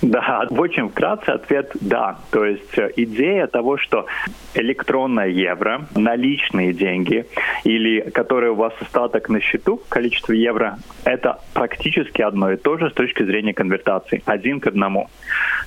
Да, 0.01 0.47
очень 0.49 0.89
вкратце 0.89 1.29
ответ 1.29 1.71
«да». 1.79 2.17
То 2.31 2.43
есть 2.43 2.77
э, 2.77 2.91
идея 2.95 3.45
того, 3.45 3.77
что 3.77 4.07
электронное 4.55 5.27
евро, 5.27 5.85
наличные 5.95 6.73
деньги 6.73 7.27
или 7.63 8.09
которые 8.09 8.51
у 8.51 8.55
вас 8.55 8.73
остаток 8.79 9.29
на 9.29 9.39
счету, 9.39 9.79
количество 9.89 10.33
евро, 10.33 10.79
это 11.05 11.39
практически 11.53 12.21
одно 12.23 12.51
и 12.51 12.57
то 12.57 12.77
же 12.77 12.89
с 12.89 12.93
точки 12.93 13.23
зрения 13.23 13.53
конвертации, 13.53 14.23
один 14.25 14.59
к 14.59 14.67
одному. 14.67 15.07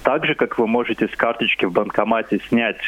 Так 0.03 0.26
же, 0.26 0.35
как 0.35 0.59
вы 0.59 0.67
можете 0.67 1.07
с 1.07 1.17
карточки 1.17 1.64
в 1.67 1.73
банкомате 1.73 2.41
снять, 2.49 2.81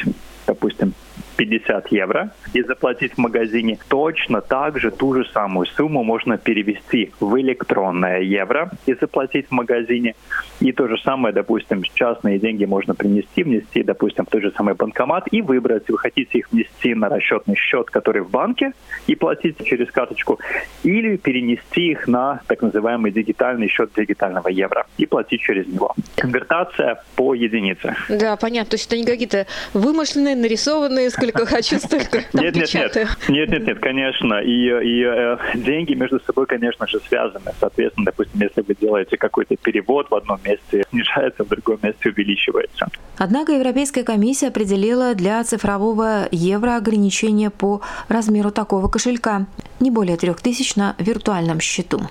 допустим, 0.45 0.93
50 1.37 1.91
евро 1.91 2.31
и 2.53 2.61
заплатить 2.63 3.13
в 3.13 3.17
магазине, 3.17 3.77
точно 3.87 4.41
так 4.41 4.79
же 4.79 4.91
ту 4.91 5.13
же 5.13 5.25
самую 5.31 5.67
сумму 5.67 6.03
можно 6.03 6.37
перевести 6.37 7.11
в 7.19 7.39
электронное 7.39 8.21
евро 8.21 8.71
и 8.85 8.93
заплатить 8.93 9.47
в 9.47 9.51
магазине. 9.51 10.15
И 10.59 10.71
то 10.71 10.87
же 10.87 10.97
самое, 11.03 11.33
допустим, 11.33 11.83
частные 11.93 12.39
деньги 12.39 12.65
можно 12.65 12.95
принести, 12.95 13.43
внести, 13.43 13.83
допустим, 13.83 14.25
в 14.25 14.29
тот 14.29 14.41
же 14.41 14.51
самый 14.51 14.73
банкомат 14.73 15.25
и 15.31 15.41
выбрать, 15.41 15.87
вы 15.87 15.97
хотите 15.97 16.39
их 16.39 16.51
внести 16.51 16.95
на 16.95 17.09
расчетный 17.09 17.55
счет, 17.55 17.89
который 17.89 18.21
в 18.21 18.29
банке, 18.29 18.73
и 19.05 19.15
платить 19.15 19.63
через 19.63 19.91
карточку, 19.91 20.39
или 20.83 21.17
перенести 21.17 21.91
их 21.91 22.07
на 22.07 22.41
так 22.47 22.61
называемый 22.61 23.11
дигитальный 23.11 23.67
счет 23.67 23.91
дигитального 23.95 24.47
евро 24.47 24.85
и 24.97 25.05
платить 25.05 25.41
через 25.41 25.67
него. 25.67 25.93
Конвертация 26.15 27.03
по 27.15 27.35
единице. 27.35 27.95
Да, 28.09 28.35
понятно. 28.35 28.71
То 28.71 28.75
есть 28.75 28.87
это 28.87 28.97
не 28.97 29.05
какие-то 29.05 29.45
вымышленные, 29.73 30.35
нарисованные 30.35 31.09
сколько 31.29 31.55
хочу, 31.55 31.79
столько 31.79 32.23
нет, 32.33 32.55
нет, 32.55 32.73
нет, 32.73 32.95
нет, 33.27 33.49
нет, 33.49 33.67
нет, 33.67 33.79
конечно. 33.79 34.35
И, 34.41 34.51
и 34.51 35.03
э, 35.03 35.37
деньги 35.55 35.93
между 35.93 36.19
собой, 36.19 36.45
конечно 36.45 36.87
же, 36.87 36.99
связаны. 37.07 37.51
Соответственно, 37.59 38.05
допустим, 38.05 38.41
если 38.41 38.61
вы 38.61 38.75
делаете 38.75 39.17
какой-то 39.17 39.55
перевод 39.55 40.09
в 40.09 40.15
одном 40.15 40.39
месте, 40.43 40.83
снижается, 40.89 41.43
в 41.43 41.47
другом 41.47 41.79
месте 41.81 42.09
увеличивается. 42.09 42.87
Однако 43.17 43.53
Европейская 43.53 44.03
комиссия 44.03 44.47
определила 44.47 45.15
для 45.15 45.43
цифрового 45.43 46.27
евро 46.31 46.77
ограничение 46.77 47.49
по 47.49 47.81
размеру 48.07 48.51
такого 48.51 48.87
кошелька 48.87 49.45
не 49.79 49.91
более 49.91 50.17
трех 50.17 50.41
тысяч 50.41 50.75
на 50.75 50.95
виртуальном 50.99 51.59
счету 51.59 52.01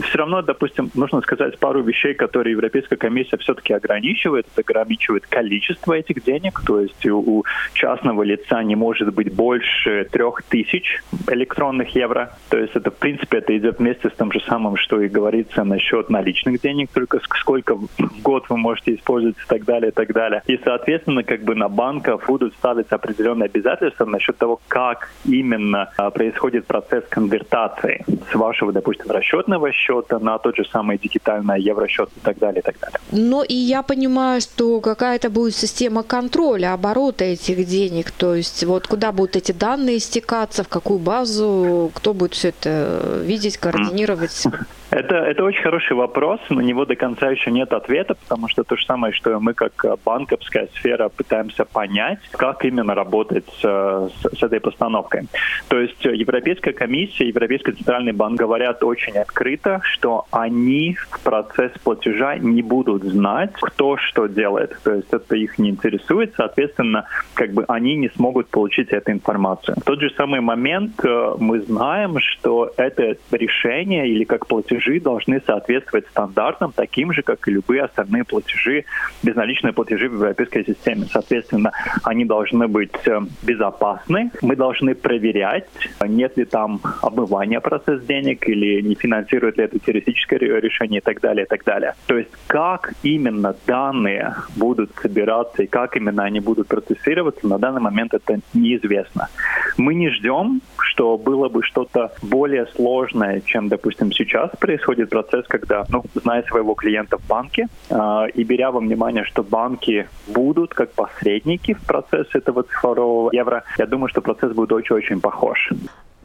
все 0.00 0.18
равно, 0.18 0.42
допустим, 0.42 0.90
нужно 0.94 1.20
сказать 1.20 1.58
пару 1.58 1.82
вещей, 1.82 2.14
которые 2.14 2.52
Европейская 2.52 2.96
комиссия 2.96 3.36
все-таки 3.38 3.72
ограничивает. 3.72 4.46
Это 4.54 4.60
ограничивает 4.60 5.26
количество 5.26 5.92
этих 5.92 6.24
денег, 6.24 6.60
то 6.64 6.80
есть 6.80 7.06
у 7.06 7.44
частного 7.74 8.22
лица 8.22 8.62
не 8.62 8.76
может 8.76 9.12
быть 9.12 9.32
больше 9.32 10.06
трех 10.10 10.42
тысяч 10.42 11.02
электронных 11.28 11.94
евро. 11.94 12.36
То 12.48 12.58
есть 12.58 12.74
это, 12.74 12.90
в 12.90 12.96
принципе, 12.96 13.38
это 13.38 13.56
идет 13.56 13.78
вместе 13.78 14.08
с 14.08 14.12
тем 14.12 14.32
же 14.32 14.40
самым, 14.40 14.76
что 14.76 15.00
и 15.00 15.08
говорится 15.08 15.64
насчет 15.64 16.10
наличных 16.10 16.60
денег, 16.60 16.90
только 16.92 17.20
сколько 17.38 17.74
в 17.74 18.22
год 18.22 18.44
вы 18.48 18.56
можете 18.56 18.94
использовать 18.94 19.36
и 19.36 19.48
так 19.48 19.64
далее, 19.64 19.90
и 19.90 19.94
так 19.94 20.12
далее. 20.12 20.42
И, 20.46 20.58
соответственно, 20.62 21.22
как 21.22 21.42
бы 21.42 21.54
на 21.54 21.68
банках 21.68 22.26
будут 22.26 22.54
ставиться 22.54 22.94
определенные 22.94 23.46
обязательства 23.46 24.04
насчет 24.04 24.36
того, 24.36 24.60
как 24.68 25.10
именно 25.24 25.90
а, 25.96 26.10
происходит 26.10 26.66
процесс 26.66 27.04
конвертации 27.08 28.04
с 28.30 28.34
вашего, 28.34 28.72
допустим, 28.72 29.10
расчетного 29.10 29.72
счета 29.82 30.18
на 30.18 30.38
тот 30.38 30.56
же 30.56 30.64
самый 30.64 30.98
дигитальный 30.98 31.60
евросчет 31.60 32.08
и 32.16 32.20
так 32.20 32.38
далее, 32.38 32.60
и 32.60 32.62
так 32.62 32.78
далее. 32.80 32.98
Но 33.10 33.42
и 33.42 33.54
я 33.54 33.82
понимаю, 33.82 34.40
что 34.40 34.80
какая-то 34.80 35.30
будет 35.30 35.54
система 35.54 36.02
контроля 36.02 36.74
оборота 36.74 37.24
этих 37.24 37.66
денег, 37.66 38.10
то 38.10 38.34
есть 38.34 38.64
вот 38.64 38.86
куда 38.86 39.12
будут 39.12 39.36
эти 39.36 39.52
данные 39.52 39.98
стекаться, 39.98 40.62
в 40.62 40.68
какую 40.68 40.98
базу, 40.98 41.90
кто 41.94 42.14
будет 42.14 42.34
все 42.34 42.48
это 42.48 43.22
видеть, 43.24 43.56
координировать? 43.58 44.44
Это, 44.92 45.16
это 45.16 45.42
очень 45.42 45.62
хороший 45.62 45.96
вопрос, 45.96 46.38
на 46.50 46.60
него 46.60 46.84
до 46.84 46.96
конца 46.96 47.30
еще 47.30 47.50
нет 47.50 47.72
ответа, 47.72 48.14
потому 48.14 48.48
что 48.48 48.62
то 48.62 48.76
же 48.76 48.84
самое, 48.84 49.14
что 49.14 49.40
мы 49.40 49.54
как 49.54 49.86
банковская 50.04 50.68
сфера 50.74 51.08
пытаемся 51.08 51.64
понять, 51.64 52.18
как 52.32 52.66
именно 52.66 52.94
работать 52.94 53.46
с, 53.58 53.62
с, 53.62 54.38
с 54.38 54.42
этой 54.42 54.60
постановкой. 54.60 55.22
То 55.68 55.80
есть 55.80 56.04
Европейская 56.04 56.74
комиссия, 56.74 57.26
Европейский 57.26 57.72
центральный 57.72 58.12
банк 58.12 58.38
говорят 58.38 58.84
очень 58.84 59.16
открыто, 59.16 59.80
что 59.82 60.26
они 60.30 60.98
в 61.10 61.20
процесс 61.24 61.72
платежа 61.82 62.36
не 62.36 62.60
будут 62.60 63.02
знать, 63.04 63.52
кто 63.54 63.96
что 63.96 64.26
делает. 64.26 64.76
То 64.84 64.92
есть 64.92 65.08
это 65.10 65.36
их 65.36 65.58
не 65.58 65.70
интересует, 65.70 66.34
соответственно, 66.36 67.06
как 67.32 67.52
бы 67.52 67.64
они 67.66 67.96
не 67.96 68.10
смогут 68.10 68.48
получить 68.48 68.90
эту 68.90 69.12
информацию. 69.12 69.76
В 69.78 69.84
тот 69.84 70.00
же 70.00 70.10
самый 70.18 70.42
момент 70.42 71.02
э, 71.02 71.34
мы 71.38 71.60
знаем, 71.60 72.18
что 72.20 72.70
это 72.76 73.16
решение 73.30 74.06
или 74.06 74.24
как 74.24 74.46
платеж 74.46 74.81
платежи 74.82 75.00
должны 75.00 75.40
соответствовать 75.46 76.06
стандартам, 76.08 76.72
таким 76.74 77.12
же, 77.12 77.22
как 77.22 77.46
и 77.48 77.52
любые 77.52 77.82
остальные 77.82 78.24
платежи, 78.24 78.84
безналичные 79.22 79.72
платежи 79.72 80.08
в 80.08 80.14
европейской 80.14 80.64
системе. 80.64 81.06
Соответственно, 81.10 81.72
они 82.04 82.24
должны 82.24 82.68
быть 82.68 82.90
э, 83.06 83.20
безопасны. 83.42 84.30
Мы 84.42 84.56
должны 84.56 84.94
проверять, 84.94 85.68
нет 86.02 86.36
ли 86.36 86.44
там 86.44 86.80
обмывания 87.02 87.60
процесс 87.60 88.02
денег 88.02 88.48
или 88.48 88.80
не 88.82 88.94
финансирует 88.94 89.58
ли 89.58 89.64
это 89.64 89.78
террористическое 89.78 90.38
решение 90.38 91.00
и 91.00 91.02
так 91.02 91.20
далее, 91.20 91.44
и 91.44 91.48
так 91.48 91.64
далее. 91.64 91.94
То 92.06 92.18
есть 92.18 92.30
как 92.46 92.94
именно 93.02 93.54
данные 93.66 94.34
будут 94.56 94.90
собираться 95.02 95.62
и 95.62 95.66
как 95.66 95.96
именно 95.96 96.24
они 96.24 96.40
будут 96.40 96.68
процессироваться, 96.68 97.46
на 97.46 97.58
данный 97.58 97.80
момент 97.80 98.14
это 98.14 98.40
неизвестно. 98.54 99.28
Мы 99.76 99.94
не 99.94 100.10
ждем, 100.10 100.60
что 100.92 101.16
было 101.16 101.48
бы 101.48 101.62
что-то 101.62 102.12
более 102.22 102.66
сложное, 102.66 103.40
чем, 103.40 103.68
допустим, 103.68 104.12
сейчас 104.12 104.50
происходит 104.60 105.08
процесс, 105.08 105.46
когда, 105.48 105.84
ну, 105.88 106.04
зная 106.14 106.42
своего 106.42 106.74
клиента 106.74 107.16
в 107.16 107.26
банке 107.26 107.68
э, 107.88 107.96
и 108.34 108.44
беря 108.44 108.70
во 108.70 108.80
внимание, 108.80 109.24
что 109.24 109.42
банки 109.42 110.06
будут 110.26 110.74
как 110.74 110.92
посредники 110.92 111.72
в 111.72 111.82
процессе 111.86 112.38
этого 112.38 112.62
цифрового 112.62 113.30
евро, 113.32 113.64
я 113.78 113.86
думаю, 113.86 114.08
что 114.08 114.20
процесс 114.20 114.52
будет 114.52 114.72
очень-очень 114.72 115.20
похож. 115.20 115.72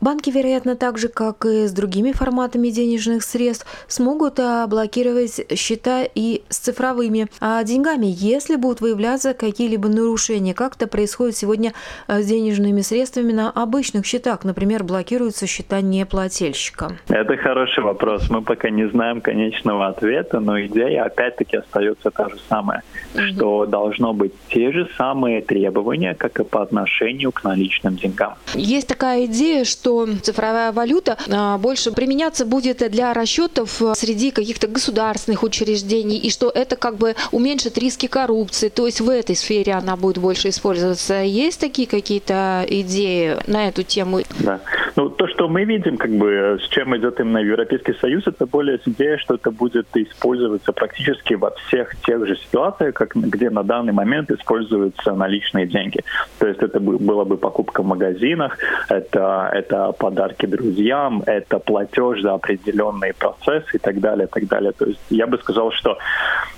Банки, 0.01 0.29
вероятно, 0.29 0.75
так 0.75 0.97
же, 0.97 1.07
как 1.07 1.45
и 1.45 1.67
с 1.67 1.71
другими 1.71 2.11
форматами 2.11 2.69
денежных 2.69 3.23
средств, 3.23 3.65
смогут 3.87 4.39
блокировать 4.67 5.41
счета 5.57 6.03
и 6.13 6.43
с 6.49 6.57
цифровыми 6.57 7.27
а 7.39 7.63
деньгами, 7.63 8.07
если 8.07 8.55
будут 8.55 8.81
выявляться 8.81 9.33
какие-либо 9.33 9.87
нарушения. 9.87 10.53
Как 10.53 10.75
это 10.75 10.87
происходит 10.87 11.35
сегодня 11.35 11.73
а, 12.07 12.21
с 12.21 12.25
денежными 12.25 12.81
средствами 12.81 13.31
на 13.31 13.49
обычных 13.49 14.05
счетах? 14.05 14.43
Например, 14.43 14.83
блокируются 14.83 15.47
счета 15.47 15.81
неплательщика. 15.81 16.97
Это 17.07 17.37
хороший 17.37 17.83
вопрос. 17.83 18.29
Мы 18.29 18.41
пока 18.41 18.69
не 18.69 18.87
знаем 18.89 19.21
конечного 19.21 19.87
ответа, 19.87 20.39
но 20.39 20.59
идея 20.65 21.05
опять-таки 21.05 21.57
остается 21.57 22.11
та 22.11 22.29
же 22.29 22.37
самая, 22.49 22.83
угу. 23.13 23.21
что 23.23 23.65
должно 23.65 24.13
быть 24.13 24.33
те 24.49 24.71
же 24.71 24.89
самые 24.97 25.41
требования, 25.41 26.15
как 26.15 26.39
и 26.39 26.43
по 26.43 26.61
отношению 26.61 27.31
к 27.31 27.43
наличным 27.43 27.95
деньгам. 27.95 28.35
Есть 28.53 28.87
такая 28.87 29.25
идея, 29.25 29.63
что 29.63 29.86
что 29.87 30.05
цифровая 30.21 30.73
валюта 30.73 31.17
а, 31.29 31.57
больше 31.57 31.93
применяться 31.93 32.45
будет 32.45 32.79
для 32.91 33.13
расчетов 33.13 33.81
а, 33.81 33.95
среди 33.95 34.31
каких-то 34.31 34.67
государственных 34.67 35.43
учреждений, 35.43 36.17
и 36.17 36.29
что 36.29 36.49
это 36.49 36.75
как 36.75 36.97
бы 36.97 37.15
уменьшит 37.31 37.77
риски 37.77 38.07
коррупции, 38.07 38.67
то 38.67 38.85
есть 38.85 38.99
в 38.99 39.09
этой 39.09 39.37
сфере 39.37 39.71
она 39.73 39.95
будет 39.95 40.17
больше 40.17 40.49
использоваться. 40.49 41.21
Есть 41.21 41.61
такие 41.61 41.87
какие-то 41.87 42.65
идеи 42.67 43.37
на 43.47 43.69
эту 43.69 43.83
тему? 43.83 44.23
Да. 44.39 44.59
Ну, 44.97 45.09
то, 45.09 45.27
что 45.27 45.47
мы 45.47 45.63
видим, 45.63 45.95
как 45.95 46.09
бы, 46.09 46.57
с 46.59 46.67
чем 46.69 46.97
идет 46.97 47.19
именно 47.19 47.37
Европейский 47.37 47.93
Союз, 47.93 48.25
это 48.25 48.47
более 48.47 48.79
идея, 48.83 49.19
что 49.19 49.35
это 49.35 49.51
будет 49.51 49.85
использоваться 49.95 50.73
практически 50.73 51.35
во 51.35 51.51
всех 51.51 51.95
тех 52.01 52.25
же 52.25 52.35
ситуациях, 52.35 52.95
как, 52.95 53.15
где 53.15 53.51
на 53.51 53.63
данный 53.63 53.93
момент 53.93 54.31
используются 54.31 55.13
наличные 55.13 55.67
деньги. 55.67 55.99
То 56.39 56.47
есть 56.47 56.63
это 56.63 56.79
было 56.79 57.25
бы 57.25 57.37
покупка 57.37 57.83
в 57.83 57.85
магазинах, 57.85 58.57
это 58.89 59.51
это 59.53 59.91
подарки 59.91 60.47
друзьям, 60.47 61.21
это 61.27 61.59
платеж 61.59 62.23
за 62.23 62.33
определенные 62.33 63.13
процессы 63.13 63.75
и 63.75 63.77
так 63.77 63.99
далее, 63.99 64.25
и 64.25 64.29
так 64.29 64.47
далее. 64.47 64.71
То 64.71 64.85
есть 64.85 65.01
я 65.11 65.27
бы 65.27 65.37
сказал, 65.37 65.71
что 65.73 65.99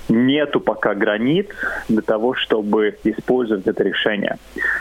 нету 0.09 0.59
пока 0.59 0.93
границ 0.93 1.47
для 1.87 2.01
того, 2.01 2.33
чтобы 2.33 2.97
использовать 3.03 3.67
это 3.67 3.83
решение. 3.83 4.37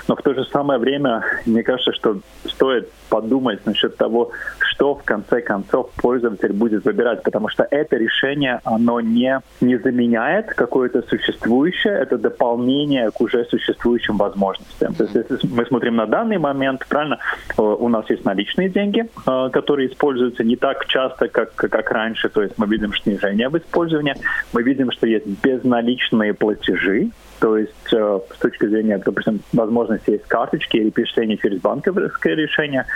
Но 0.09 0.17
в 0.17 0.23
то 0.23 0.35
же 0.35 0.45
самое 0.47 0.81
время, 0.81 1.23
мне 1.47 1.63
кажется, 1.63 1.93
что 1.93 2.19
стоит 2.45 2.91
подумать 3.09 3.65
насчет 3.67 3.97
того, 3.97 4.31
что 4.59 4.95
в 4.95 5.03
конце 5.05 5.41
концов 5.41 5.91
пользователь 5.97 6.53
будет 6.53 6.85
выбирать, 6.85 7.23
потому 7.23 7.49
что 7.49 7.67
это 7.71 7.97
решение, 7.97 8.61
оно 8.65 9.01
не, 9.01 9.41
не 9.61 9.77
заменяет 9.77 10.55
какое-то 10.55 11.03
существующее, 11.03 11.95
это 11.95 12.19
дополнение 12.19 13.11
к 13.11 13.21
уже 13.21 13.45
существующим 13.45 14.17
возможностям. 14.17 14.95
То 14.95 15.05
есть 15.05 15.15
если 15.15 15.39
мы 15.49 15.65
смотрим 15.67 15.97
на 15.97 16.07
данный 16.07 16.39
момент, 16.39 16.87
правильно, 16.89 17.19
у 17.57 17.89
нас 17.89 18.09
есть 18.11 18.25
наличные 18.25 18.69
деньги, 18.69 19.09
э, 19.27 19.51
которые 19.53 19.89
используются 19.89 20.45
не 20.45 20.57
так 20.57 20.87
часто, 20.87 21.29
как, 21.29 21.55
как 21.55 21.91
раньше, 21.91 22.29
то 22.29 22.43
есть 22.43 22.55
мы 22.59 22.67
видим 22.67 22.95
снижение 22.95 23.49
в 23.49 23.57
использовании, 23.57 24.15
мы 24.53 24.63
видим, 24.63 24.91
что 24.91 25.07
есть 25.07 25.18
безналичные 25.27 26.35
платежи, 26.35 27.11
то 27.41 27.57
есть 27.57 27.93
э, 27.93 28.21
с 28.35 28.39
точки 28.39 28.67
зрения, 28.67 29.01
допустим, 29.05 29.41
возможности 29.53 30.11
есть 30.11 30.25
карточки 30.27 30.77
или 30.77 30.91
перечисления 30.91 31.37
через 31.37 31.61
банковское 31.61 32.35
решение. 32.35 32.87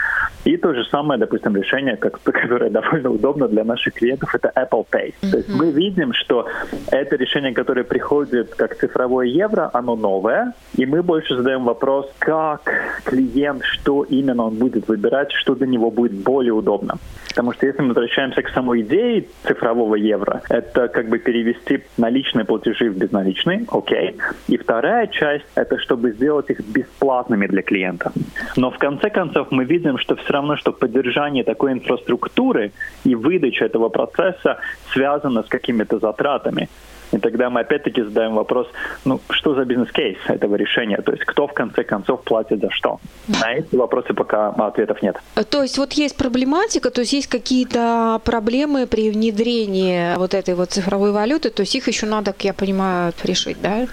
И 0.44 0.56
то 0.56 0.74
же 0.74 0.84
самое, 0.84 1.18
допустим, 1.20 1.56
решение, 1.56 1.96
как, 1.96 2.20
которое 2.22 2.70
довольно 2.70 3.10
удобно 3.10 3.48
для 3.48 3.64
наших 3.64 3.94
клиентов, 3.94 4.34
это 4.34 4.52
Apple 4.56 4.86
Pay. 4.90 5.14
Mm-hmm. 5.14 5.30
То 5.30 5.36
есть 5.36 5.48
мы 5.48 5.70
видим, 5.70 6.12
что 6.12 6.46
это 6.90 7.16
решение, 7.16 7.52
которое 7.52 7.84
приходит 7.84 8.54
как 8.54 8.76
цифровое 8.76 9.26
евро, 9.26 9.70
оно 9.72 9.96
новое, 9.96 10.54
и 10.76 10.86
мы 10.86 11.02
больше 11.02 11.36
задаем 11.36 11.64
вопрос, 11.64 12.12
как 12.18 12.72
клиент, 13.04 13.62
что 13.64 14.02
именно 14.04 14.46
он 14.46 14.56
будет 14.56 14.88
выбирать, 14.88 15.32
что 15.32 15.54
для 15.54 15.66
него 15.66 15.90
будет 15.90 16.12
более 16.12 16.52
удобно. 16.52 16.96
Потому 17.28 17.52
что 17.52 17.66
если 17.66 17.80
мы 17.80 17.88
возвращаемся 17.88 18.42
к 18.42 18.48
самой 18.50 18.82
идее 18.82 19.26
цифрового 19.44 19.94
евро, 19.94 20.42
это 20.50 20.88
как 20.88 21.08
бы 21.08 21.18
перевести 21.18 21.82
наличные 21.96 22.44
платежи 22.44 22.90
в 22.90 22.96
безналичные, 22.96 23.64
окей. 23.70 24.16
И 24.48 24.56
вторая 24.56 25.06
часть— 25.06 25.44
это 25.54 25.78
чтобы 25.78 26.12
сделать 26.12 26.50
их 26.50 26.60
бесплатными 26.60 27.46
для 27.46 27.62
клиента. 27.62 28.12
Но 28.56 28.70
в 28.70 28.78
конце 28.78 29.10
концов 29.10 29.48
мы 29.50 29.64
видим, 29.64 29.98
что 29.98 30.16
все 30.16 30.32
равно, 30.32 30.56
что 30.56 30.72
поддержание 30.72 31.44
такой 31.44 31.72
инфраструктуры 31.72 32.72
и 33.04 33.14
выдача 33.14 33.64
этого 33.64 33.88
процесса 33.88 34.58
связано 34.92 35.42
с 35.42 35.48
какими-то 35.48 35.98
затратами. 35.98 36.68
И 37.12 37.18
тогда 37.18 37.50
мы 37.50 37.60
опять-таки 37.60 38.02
задаем 38.02 38.34
вопрос, 38.34 38.66
ну, 39.04 39.20
что 39.30 39.54
за 39.54 39.64
бизнес-кейс 39.64 40.16
этого 40.28 40.56
решения? 40.56 40.96
То 40.96 41.12
есть 41.12 41.24
кто 41.24 41.46
в 41.46 41.52
конце 41.52 41.84
концов 41.84 42.22
платит 42.22 42.60
за 42.60 42.70
что? 42.70 43.00
На 43.28 43.52
эти 43.52 43.76
вопросы 43.76 44.14
пока 44.14 44.48
ответов 44.48 45.02
нет. 45.02 45.16
То 45.50 45.62
есть 45.62 45.76
вот 45.78 45.92
есть 45.92 46.16
проблематика, 46.16 46.90
то 46.90 47.02
есть 47.02 47.12
есть 47.12 47.26
какие-то 47.26 48.20
проблемы 48.24 48.86
при 48.86 49.10
внедрении 49.10 50.16
вот 50.16 50.32
этой 50.32 50.54
вот 50.54 50.70
цифровой 50.70 51.12
валюты, 51.12 51.50
то 51.50 51.62
есть 51.62 51.74
их 51.74 51.86
еще 51.86 52.06
надо, 52.06 52.32
как 52.32 52.44
я 52.44 52.54
понимаю, 52.54 53.12
решить, 53.22 53.58
да? 53.60 53.86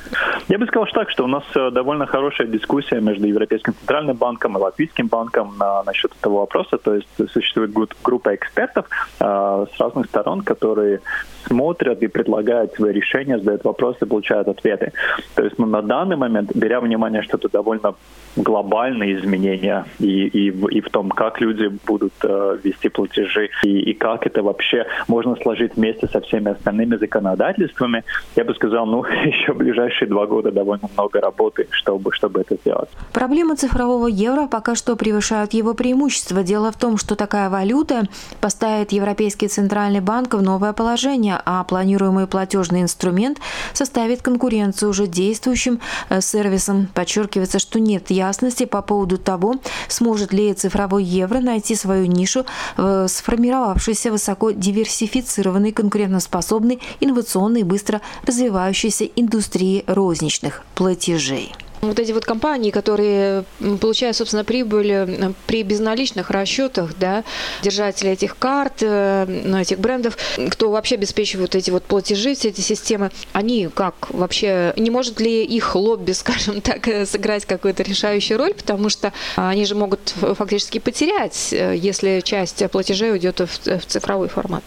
Я 0.49 0.57
бы 0.57 0.65
сказал 0.65 0.87
так, 0.87 1.11
что 1.11 1.25
у 1.25 1.27
нас 1.27 1.43
э, 1.55 1.69
довольно 1.69 2.07
хорошая 2.07 2.47
дискуссия 2.47 2.99
между 2.99 3.27
Европейским 3.27 3.75
центральным 3.75 4.17
банком 4.17 4.57
и 4.57 4.59
Латвийским 4.59 5.07
банком 5.07 5.55
на, 5.59 5.83
насчет 5.83 6.11
этого 6.19 6.39
вопроса. 6.39 6.79
То 6.79 6.95
есть 6.95 7.07
существует 7.31 7.71
группа 8.03 8.33
экспертов 8.33 8.87
э, 9.19 9.65
с 9.71 9.79
разных 9.79 10.07
сторон, 10.07 10.41
которые 10.41 11.01
смотрят 11.45 12.01
и 12.01 12.07
предлагают 12.07 12.73
свои 12.73 12.93
решения, 12.93 13.37
задают 13.37 13.63
вопросы, 13.63 14.07
получают 14.07 14.47
ответы. 14.47 14.91
То 15.35 15.43
есть 15.43 15.59
ну, 15.59 15.67
на 15.67 15.83
данный 15.83 16.15
момент, 16.15 16.55
беря 16.55 16.81
внимание, 16.81 17.21
что 17.21 17.37
это 17.37 17.47
довольно 17.49 17.93
глобальные 18.35 19.19
изменения 19.19 19.85
и, 19.99 20.27
и, 20.27 20.47
и 20.47 20.81
в 20.81 20.89
том, 20.89 21.09
как 21.09 21.41
люди 21.41 21.67
будут 21.85 22.13
э, 22.23 22.57
вести 22.63 22.89
платежи 22.89 23.49
и, 23.63 23.79
и 23.91 23.93
как 23.93 24.25
это 24.25 24.41
вообще 24.41 24.85
можно 25.07 25.35
сложить 25.35 25.75
вместе 25.75 26.07
со 26.07 26.21
всеми 26.21 26.51
остальными 26.51 26.95
законодательствами, 26.95 28.03
я 28.35 28.45
бы 28.45 28.55
сказал, 28.55 28.85
ну, 28.85 29.03
еще 29.25 29.53
ближайшие 29.53 30.07
два 30.07 30.25
года 30.25 30.38
года 30.39 30.51
довольно 30.51 30.89
много 30.93 31.19
работы, 31.19 31.67
чтобы, 31.71 32.13
чтобы 32.13 32.41
это 32.41 32.55
сделать. 32.55 32.89
Проблемы 33.11 33.55
цифрового 33.55 34.07
евро 34.07 34.47
пока 34.47 34.75
что 34.75 34.95
превышают 34.95 35.53
его 35.53 35.73
преимущества. 35.73 36.43
Дело 36.43 36.71
в 36.71 36.77
том, 36.77 36.97
что 36.97 37.15
такая 37.15 37.49
валюта 37.49 38.07
поставит 38.39 38.93
Европейский 38.93 39.49
Центральный 39.49 39.99
банк 39.99 40.33
в 40.33 40.41
новое 40.41 40.71
положение, 40.71 41.41
а 41.45 41.63
планируемый 41.65 42.25
платежный 42.27 42.81
инструмент 42.81 43.39
составит 43.73 44.21
конкуренцию 44.21 44.89
уже 44.91 45.07
действующим 45.07 45.81
э, 46.09 46.21
сервисам. 46.21 46.87
Подчеркивается, 46.93 47.59
что 47.59 47.79
нет 47.79 48.09
ясности 48.09 48.65
по 48.65 48.81
поводу 48.81 49.17
того, 49.17 49.55
сможет 49.89 50.31
ли 50.31 50.53
цифровой 50.53 51.03
евро 51.03 51.39
найти 51.39 51.75
свою 51.75 52.05
нишу 52.05 52.45
в 52.77 53.07
сформировавшейся 53.07 54.11
высоко 54.11 54.51
диверсифицированной, 54.51 55.73
конкурентоспособной, 55.73 56.79
инновационной 57.01 57.61
и 57.61 57.63
быстро 57.63 57.99
развивающейся 58.25 59.03
индустрии 59.03 59.83
розничных 60.29 60.63
платежей. 60.75 61.53
Вот 61.81 61.99
эти 61.99 62.11
вот 62.11 62.25
компании, 62.25 62.71
которые 62.71 63.45
получают, 63.79 64.17
собственно, 64.17 64.43
прибыль 64.43 64.91
э, 64.91 65.31
при 65.47 65.63
безналичных 65.63 66.29
расчетах, 66.29 66.91
да, 66.99 67.23
держатели 67.61 68.11
этих 68.11 68.37
карт, 68.37 68.81
э, 68.81 69.25
ну, 69.45 69.57
этих 69.57 69.79
брендов, 69.79 70.17
кто 70.51 70.71
вообще 70.71 70.95
обеспечивает 70.95 71.55
эти 71.55 71.71
вот 71.71 71.83
платежи, 71.83 72.33
все 72.33 72.49
эти 72.49 72.61
системы, 72.61 73.11
они 73.33 73.69
как 73.73 74.09
вообще, 74.09 74.73
не 74.75 74.89
может 74.89 75.21
ли 75.21 75.43
их 75.45 75.75
лобби, 75.75 76.11
скажем 76.13 76.61
так, 76.61 76.87
э, 76.87 77.05
сыграть 77.05 77.45
какую-то 77.45 77.83
решающую 77.83 78.37
роль, 78.37 78.53
потому 78.53 78.89
что 78.89 79.13
они 79.35 79.65
же 79.65 79.75
могут 79.75 80.09
фактически 80.09 80.79
потерять, 80.79 81.51
если 81.51 82.21
часть 82.21 82.69
платежей 82.71 83.11
уйдет 83.11 83.39
в, 83.39 83.45
в 83.45 83.85
цифровой 83.85 84.27
формат? 84.27 84.63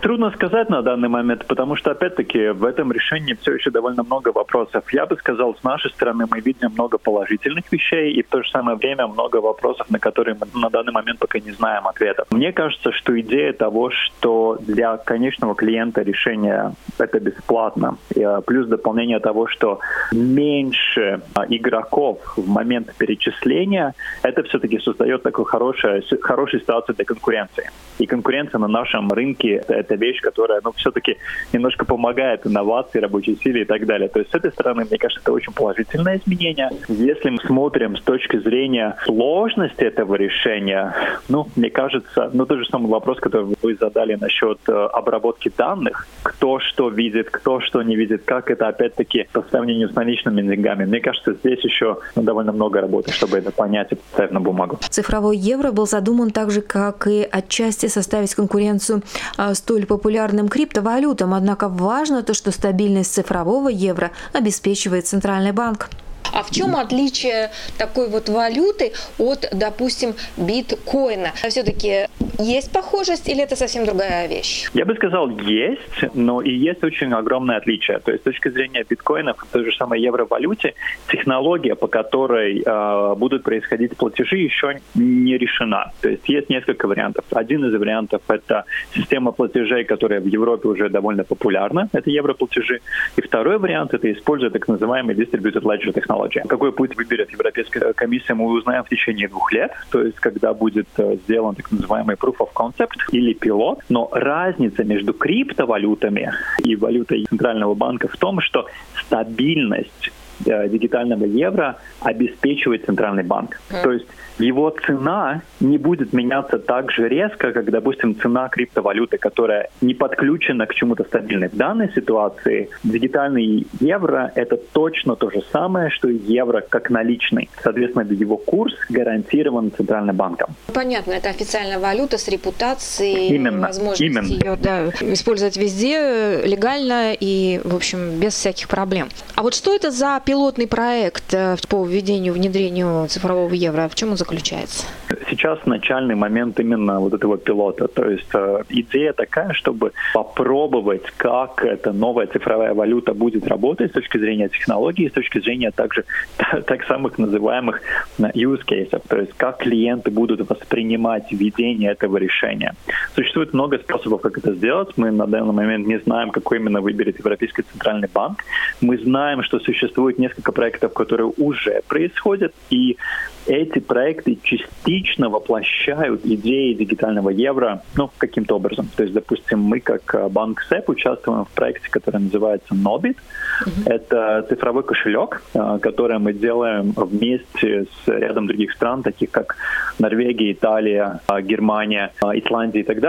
Трудно 0.00 0.30
сказать 0.30 0.70
на 0.70 0.82
данный 0.82 1.08
момент, 1.08 1.46
потому 1.46 1.76
что, 1.76 1.90
опять-таки, 1.90 2.48
в 2.48 2.64
этом 2.64 2.92
решении 2.92 3.36
все 3.40 3.54
еще 3.54 3.70
довольно 3.70 4.02
много 4.02 4.30
вопросов. 4.30 4.84
Я 4.92 5.06
бы 5.06 5.16
сказал, 5.16 5.54
с 5.54 5.62
нашей 5.62 5.90
стороны 5.90 6.26
мы 6.30 6.40
видим 6.46 6.70
много 6.72 6.98
положительных 6.98 7.70
вещей 7.72 8.12
и 8.12 8.22
в 8.22 8.28
то 8.28 8.42
же 8.42 8.50
самое 8.50 8.76
время 8.76 9.06
много 9.06 9.36
вопросов, 9.40 9.90
на 9.90 9.98
которые 9.98 10.36
мы 10.40 10.60
на 10.60 10.70
данный 10.70 10.92
момент 10.92 11.18
пока 11.18 11.38
не 11.40 11.52
знаем 11.52 11.86
ответов. 11.86 12.26
Мне 12.30 12.52
кажется, 12.52 12.92
что 12.92 13.18
идея 13.20 13.52
того, 13.52 13.90
что 13.90 14.58
для 14.60 14.96
конечного 14.96 15.54
клиента 15.54 16.02
решение 16.02 16.72
это 16.98 17.20
бесплатно, 17.20 17.98
а, 18.16 18.40
плюс 18.40 18.68
дополнение 18.68 19.18
того, 19.18 19.48
что 19.48 19.80
меньше 20.12 21.20
а, 21.34 21.44
игроков 21.48 22.18
в 22.36 22.48
момент 22.48 22.94
перечисления, 22.98 23.94
это 24.22 24.42
все-таки 24.44 24.78
создает 24.78 25.22
такую 25.22 25.44
хорошую, 25.44 26.02
хорошую 26.20 26.60
ситуацию 26.60 26.94
для 26.96 27.04
конкуренции. 27.04 27.70
И 27.98 28.06
конкуренция 28.06 28.58
на 28.58 28.68
нашем 28.68 29.10
рынке— 29.10 29.64
это 29.68 29.94
вещь, 29.94 30.20
которая 30.20 30.60
ну, 30.62 30.72
все-таки 30.72 31.16
немножко 31.52 31.84
помогает 31.84 32.46
инновации, 32.46 33.00
рабочей 33.00 33.36
силе 33.42 33.62
и 33.62 33.64
так 33.64 33.86
далее. 33.86 34.08
То 34.08 34.20
есть 34.20 34.30
с 34.30 34.34
этой 34.34 34.52
стороны, 34.52 34.84
мне 34.84 34.98
кажется, 34.98 35.20
это 35.22 35.32
очень 35.32 35.52
положительное 35.52 36.18
изменение 36.18 36.35
изменения. 36.36 36.70
Если 36.88 37.30
мы 37.30 37.38
смотрим 37.38 37.96
с 37.96 38.02
точки 38.02 38.38
зрения 38.38 38.96
сложности 39.04 39.82
этого 39.82 40.14
решения, 40.14 40.94
ну, 41.28 41.48
мне 41.56 41.70
кажется, 41.70 42.30
ну, 42.32 42.46
тот 42.46 42.58
же 42.58 42.66
самый 42.66 42.88
вопрос, 42.88 43.18
который 43.18 43.56
вы 43.60 43.74
задали 43.76 44.14
насчет 44.14 44.58
э, 44.68 44.72
обработки 44.72 45.50
данных, 45.56 46.06
кто 46.22 46.60
что 46.60 46.88
видит, 46.88 47.30
кто 47.30 47.60
что 47.60 47.82
не 47.82 47.96
видит, 47.96 48.22
как 48.24 48.50
это, 48.50 48.68
опять-таки, 48.68 49.28
по 49.32 49.42
сравнению 49.50 49.88
с 49.88 49.94
наличными 49.94 50.42
деньгами. 50.42 50.84
Мне 50.84 51.00
кажется, 51.00 51.34
здесь 51.34 51.64
еще 51.64 51.98
ну, 52.14 52.22
довольно 52.22 52.52
много 52.52 52.80
работы, 52.80 53.12
чтобы 53.12 53.38
это 53.38 53.50
понять 53.50 53.92
и 53.92 53.94
поставить 53.96 54.32
на 54.32 54.40
бумагу. 54.40 54.78
Цифровой 54.88 55.36
евро 55.36 55.72
был 55.72 55.86
задуман 55.86 56.30
так 56.30 56.50
же, 56.50 56.60
как 56.60 57.06
и 57.06 57.26
отчасти 57.30 57.86
составить 57.86 58.34
конкуренцию 58.34 59.02
э, 59.38 59.54
столь 59.54 59.86
популярным 59.86 60.48
криптовалютам. 60.48 61.34
Однако 61.34 61.68
важно 61.68 62.22
то, 62.22 62.34
что 62.34 62.50
стабильность 62.50 63.14
цифрового 63.14 63.68
евро 63.68 64.10
обеспечивает 64.32 65.06
Центральный 65.06 65.52
банк. 65.52 65.88
А 66.32 66.42
в 66.42 66.50
чем 66.50 66.76
отличие 66.76 67.50
такой 67.78 68.08
вот 68.08 68.28
валюты 68.28 68.92
от, 69.18 69.48
допустим, 69.52 70.14
биткоина? 70.36 71.32
Все-таки 71.48 72.08
есть 72.38 72.72
похожесть 72.72 73.28
или 73.28 73.42
это 73.42 73.56
совсем 73.56 73.84
другая 73.84 74.28
вещь? 74.28 74.68
Я 74.74 74.84
бы 74.84 74.94
сказал, 74.94 75.30
есть, 75.30 76.14
но 76.14 76.42
и 76.42 76.50
есть 76.50 76.84
очень 76.84 77.12
огромное 77.12 77.56
отличие. 77.56 77.98
То 77.98 78.12
есть 78.12 78.22
с 78.22 78.24
точки 78.24 78.48
зрения 78.48 78.84
биткоина, 78.88 79.34
в 79.34 79.46
той 79.52 79.64
же 79.64 79.76
самой 79.76 80.00
евровалюте, 80.00 80.74
технология, 81.08 81.74
по 81.74 81.86
которой 81.86 82.62
э, 82.64 83.14
будут 83.16 83.42
происходить 83.42 83.96
платежи, 83.96 84.36
еще 84.36 84.80
не 84.94 85.38
решена. 85.38 85.92
То 86.00 86.08
есть 86.08 86.28
есть 86.28 86.50
несколько 86.50 86.86
вариантов. 86.86 87.24
Один 87.30 87.64
из 87.64 87.74
вариантов— 87.78 88.20
это 88.28 88.64
система 88.94 89.32
платежей, 89.32 89.84
которая 89.84 90.20
в 90.20 90.26
Европе 90.26 90.68
уже 90.68 90.88
довольно 90.88 91.24
популярна, 91.24 91.88
это 91.92 92.10
европлатежи. 92.10 92.80
И 93.16 93.22
второй 93.22 93.58
вариант— 93.58 93.94
это 93.94 94.12
использовать 94.12 94.52
так 94.52 94.68
называемый 94.68 95.14
distributed 95.14 95.62
ledger 95.62 95.92
technology. 96.16 96.46
Какой 96.48 96.72
путь 96.72 96.96
выберет 96.96 97.30
Европейская 97.30 97.92
комиссия, 97.92 98.34
мы 98.34 98.46
узнаем 98.46 98.84
в 98.84 98.88
течение 98.88 99.28
двух 99.28 99.52
лет, 99.52 99.72
то 99.90 100.02
есть 100.02 100.16
когда 100.16 100.54
будет 100.54 100.88
э, 100.98 101.16
сделан 101.24 101.54
так 101.54 101.70
называемый 101.70 102.16
proof 102.16 102.36
of 102.38 102.48
concept 102.54 102.96
или 103.12 103.32
пилот. 103.32 103.80
Но 103.88 104.08
разница 104.12 104.84
между 104.84 105.12
криптовалютами 105.12 106.32
и 106.64 106.76
валютой 106.76 107.26
Центрального 107.28 107.74
банка 107.74 108.08
в 108.08 108.16
том, 108.16 108.40
что 108.40 108.66
стабильность 109.06 110.08
э, 110.08 110.10
дигитального 110.40 111.24
евро 111.24 111.78
обеспечивает 112.00 112.84
Центральный 112.86 113.22
банк. 113.22 113.58
Mm. 113.70 113.82
То 113.82 113.92
есть 113.92 114.06
его 114.38 114.74
цена 114.86 115.42
не 115.60 115.78
будет 115.78 116.12
меняться 116.12 116.58
так 116.58 116.90
же 116.90 117.08
резко, 117.08 117.52
как, 117.52 117.70
допустим, 117.70 118.18
цена 118.20 118.48
криптовалюты, 118.48 119.18
которая 119.18 119.70
не 119.80 119.94
подключена 119.94 120.66
к 120.66 120.74
чему-то 120.74 121.04
стабильной. 121.04 121.48
В 121.48 121.56
данной 121.56 121.92
ситуации 121.94 122.68
дигитальный 122.84 123.66
евро— 123.80 124.32
это 124.34 124.56
точно 124.56 125.16
то 125.16 125.30
же 125.30 125.42
самое, 125.52 125.90
что 125.90 126.08
и 126.08 126.16
евро 126.16 126.60
как 126.60 126.90
наличный. 126.90 127.48
Соответственно, 127.62 128.12
его 128.12 128.36
курс 128.36 128.74
гарантирован 128.90 129.72
Центральным 129.72 130.16
банком. 130.16 130.54
Понятно, 130.72 131.12
это 131.12 131.30
официальная 131.30 131.78
валюта 131.78 132.18
с 132.18 132.28
репутацией, 132.28 133.34
именно, 133.34 133.68
возможность 133.68 134.00
именно. 134.00 134.26
ее 134.26 134.56
да, 134.56 134.88
использовать 135.00 135.56
везде 135.56 136.42
легально 136.44 137.14
и, 137.18 137.60
в 137.64 137.74
общем, 137.74 138.18
без 138.20 138.34
всяких 138.34 138.68
проблем. 138.68 139.08
А 139.34 139.42
вот 139.42 139.54
что 139.54 139.74
это 139.74 139.90
за 139.90 140.20
пилотный 140.26 140.66
проект 140.66 141.32
э, 141.34 141.56
по 141.68 141.86
введению, 141.86 142.34
внедрению 142.34 143.06
цифрового 143.08 143.54
евро? 143.54 143.88
В 143.88 143.94
чем 143.94 144.10
он 144.10 144.16
заключается? 144.16 144.84
Сейчас 145.30 145.64
начальный 145.66 146.16
момент 146.16 146.60
именно 146.60 147.00
вот 147.00 147.14
этого 147.14 147.38
пилота. 147.38 147.86
То 147.86 148.10
есть 148.10 148.34
э, 148.34 148.62
идея 148.68 149.12
такая, 149.12 149.52
чтобы 149.52 149.92
попробовать, 150.12 151.04
как 151.16 151.64
эта 151.64 151.92
новая 151.92 152.26
цифровая 152.26 152.74
валюта 152.74 153.14
будет 153.14 153.46
работать 153.46 153.90
с 153.90 153.94
точки 153.94 154.18
зрения 154.18 154.48
технологии, 154.48 155.08
с 155.08 155.12
точки 155.12 155.40
зрения 155.40 155.70
также 155.70 156.04
так 156.66 156.84
самых 156.86 157.18
называемых 157.18 157.80
э, 158.18 158.22
use 158.34 158.64
cases, 158.66 159.02
то 159.08 159.18
есть 159.18 159.32
как 159.36 159.58
клиенты 159.58 160.10
будут 160.10 160.50
воспринимать 160.50 161.30
введение 161.30 161.92
этого 161.92 162.16
решения. 162.16 162.74
Существует 163.16 163.54
много 163.54 163.78
способов, 163.78 164.20
как 164.20 164.36
это 164.36 164.52
сделать. 164.52 164.90
Мы 164.96 165.10
на 165.10 165.26
данный 165.26 165.54
момент 165.54 165.86
не 165.86 165.98
знаем, 166.00 166.30
какой 166.30 166.58
именно 166.58 166.82
выберет 166.82 167.18
Европейский 167.18 167.62
центральный 167.62 168.08
банк. 168.12 168.44
Мы 168.82 168.98
знаем, 168.98 169.42
что 169.42 169.58
существует 169.58 170.18
несколько 170.18 170.52
проектов, 170.52 170.92
которые 170.92 171.32
уже 171.38 171.80
происходят, 171.88 172.52
и 172.68 172.98
эти 173.46 173.78
проекты 173.78 174.38
частично 174.42 175.30
воплощают 175.30 176.24
идеи 176.24 176.74
дигитального 176.74 177.30
евро 177.30 177.82
ну, 177.96 178.10
каким-то 178.18 178.56
образом. 178.56 178.90
То 178.96 179.04
есть, 179.04 179.14
допустим, 179.14 179.60
мы 179.60 179.80
как 179.80 180.14
э, 180.14 180.28
банк 180.28 180.60
СЭП 180.68 180.90
участвуем 180.90 181.44
в 181.44 181.50
проекте, 181.50 181.88
который 181.88 182.20
называется 182.20 182.74
Nobit. 182.74 183.16
Mm-hmm. 183.64 183.86
Это 183.86 184.46
цифровой 184.48 184.82
кошелек, 184.82 185.42
э, 185.54 185.78
который 185.80 186.18
мы 186.18 186.32
делаем 186.32 186.92
вместе 186.96 187.84
с 187.84 188.08
рядом 188.08 188.46
других 188.46 188.72
стран, 188.72 189.02
таких 189.02 189.30
как 189.30 189.56
Норвегия, 189.98 190.52
Италия, 190.52 191.20
э, 191.28 191.40
Германия, 191.40 192.12
Исландия 192.34 192.80
и 192.80 192.84
так 192.84 193.00
далее. 193.00 193.05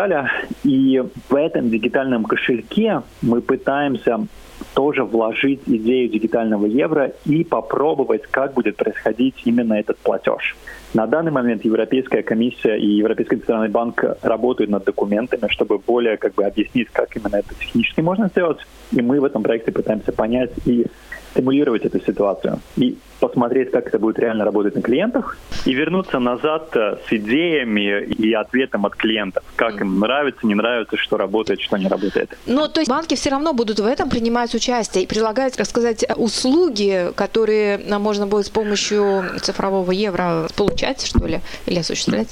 И 0.63 1.03
в 1.29 1.36
этом 1.36 1.69
дигитальном 1.69 2.25
кошельке 2.25 3.01
мы 3.21 3.41
пытаемся 3.41 4.27
тоже 4.73 5.03
вложить 5.03 5.62
идею 5.65 6.10
дигитального 6.10 6.65
евро 6.65 7.12
и 7.25 7.43
попробовать, 7.43 8.23
как 8.23 8.53
будет 8.53 8.75
происходить 8.75 9.36
именно 9.45 9.73
этот 9.73 9.97
платеж. 9.97 10.55
На 10.93 11.05
данный 11.05 11.31
момент 11.31 11.65
Европейская 11.65 12.23
комиссия 12.23 12.77
и 12.77 12.88
Европейский 12.88 13.38
центральный 13.38 13.69
банк 13.69 14.03
работают 14.21 14.71
над 14.71 14.86
документами, 14.86 15.47
чтобы 15.49 15.77
более 15.77 16.17
как 16.17 16.33
бы 16.33 16.45
объяснить, 16.45 16.89
как 16.91 17.15
именно 17.15 17.38
это 17.38 17.53
технически 17.60 18.01
можно 18.01 18.27
сделать. 18.29 18.60
И 18.91 19.01
мы 19.01 19.19
в 19.19 19.25
этом 19.25 19.43
проекте 19.43 19.71
пытаемся 19.71 20.12
понять 20.12 20.51
и 20.65 20.86
стимулировать 21.31 21.85
эту 21.85 21.99
ситуацию 21.99 22.59
и 22.75 22.97
посмотреть, 23.19 23.71
как 23.71 23.87
это 23.87 23.99
будет 23.99 24.19
реально 24.19 24.45
работать 24.45 24.75
на 24.75 24.81
клиентах, 24.81 25.37
и 25.65 25.73
вернуться 25.73 26.19
назад 26.19 26.75
э, 26.75 26.97
с 27.07 27.13
идеями 27.13 28.03
и 28.03 28.33
ответом 28.33 28.85
от 28.85 28.95
клиентов, 28.95 29.43
как 29.55 29.81
им 29.81 29.99
нравится, 29.99 30.45
не 30.45 30.55
нравится, 30.55 30.97
что 30.97 31.17
работает, 31.17 31.61
что 31.61 31.77
не 31.77 31.87
работает. 31.87 32.37
Ну, 32.45 32.67
то 32.67 32.79
есть 32.79 32.89
банки 32.89 33.15
все 33.15 33.29
равно 33.29 33.53
будут 33.53 33.79
в 33.79 33.85
этом 33.85 34.09
принимать 34.09 34.53
участие 34.53 35.03
и 35.03 35.07
предлагать, 35.07 35.55
так 35.57 35.65
сказать, 35.65 36.05
услуги, 36.15 37.11
которые 37.15 37.79
можно 37.99 38.27
будет 38.27 38.45
с 38.45 38.49
помощью 38.49 39.23
цифрового 39.41 39.91
евро 39.91 40.47
получать, 40.55 41.05
что 41.05 41.25
ли, 41.25 41.39
или 41.65 41.79
осуществлять? 41.79 42.27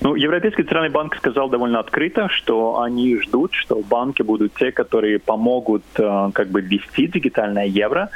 Ну, 0.00 0.14
Европейский 0.14 0.62
центральный 0.62 0.90
банк 0.90 1.16
сказал 1.16 1.48
довольно 1.48 1.80
открыто, 1.80 2.28
что 2.28 2.80
они 2.80 3.18
ждут, 3.20 3.54
что 3.54 3.76
банки 3.76 4.22
будут 4.22 4.54
те, 4.54 4.72
которые 4.72 5.18
помогут 5.18 5.84
э, 5.96 6.30
как 6.34 6.48
бы 6.48 6.60
ввести 6.60 7.06
дигитальное 7.06 7.66
евро. 7.66 8.10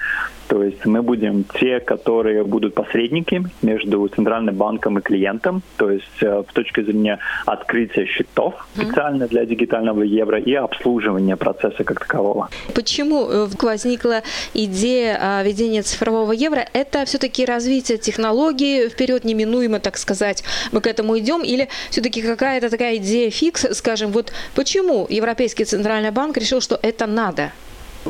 То 0.49 0.65
есть 0.65 0.87
мы 0.87 1.03
будем 1.03 1.45
те, 1.45 1.79
которые 1.79 2.43
будут 2.43 2.75
посредниками 2.75 3.51
между 3.63 4.09
Центральным 4.09 4.55
банком 4.55 4.99
и 4.99 5.03
клиентом, 5.03 5.63
то 5.77 5.91
есть 5.91 6.23
э, 6.23 6.43
с 6.49 6.53
точки 6.53 6.83
зрения 6.83 7.19
открытия 7.45 8.07
счетов 8.07 8.55
специально 8.75 9.29
для 9.29 9.45
дигитального 9.45 10.03
евро 10.03 10.39
и 10.39 10.55
обслуживания 10.55 11.37
процесса 11.37 11.85
как 11.85 12.01
такового. 12.01 12.49
Почему 12.75 13.29
э, 13.29 13.47
возникла 13.61 14.23
идея 14.55 15.43
введения 15.45 15.83
цифрового 15.83 16.33
евро? 16.33 16.67
Это 16.73 17.05
все-таки 17.05 17.45
развитие 17.45 17.99
технологий 17.99 18.89
вперед 18.89 19.25
неминуемо, 19.25 19.81
так 19.81 19.99
сказать, 19.99 20.45
мы 20.73 20.81
к 20.81 20.87
этому 20.87 21.19
идем? 21.19 21.43
Или 21.43 21.69
все-таки 21.91 22.23
какая-то 22.23 22.71
такая 22.71 22.97
идея 22.97 23.31
фикс, 23.31 23.67
скажем, 23.77 24.13
вот 24.13 24.33
почему 24.55 25.07
Европейский 25.11 25.65
Центральный 25.65 26.11
банк 26.11 26.39
решил, 26.39 26.63
что 26.63 26.79
это 26.83 27.07
надо? 27.07 27.53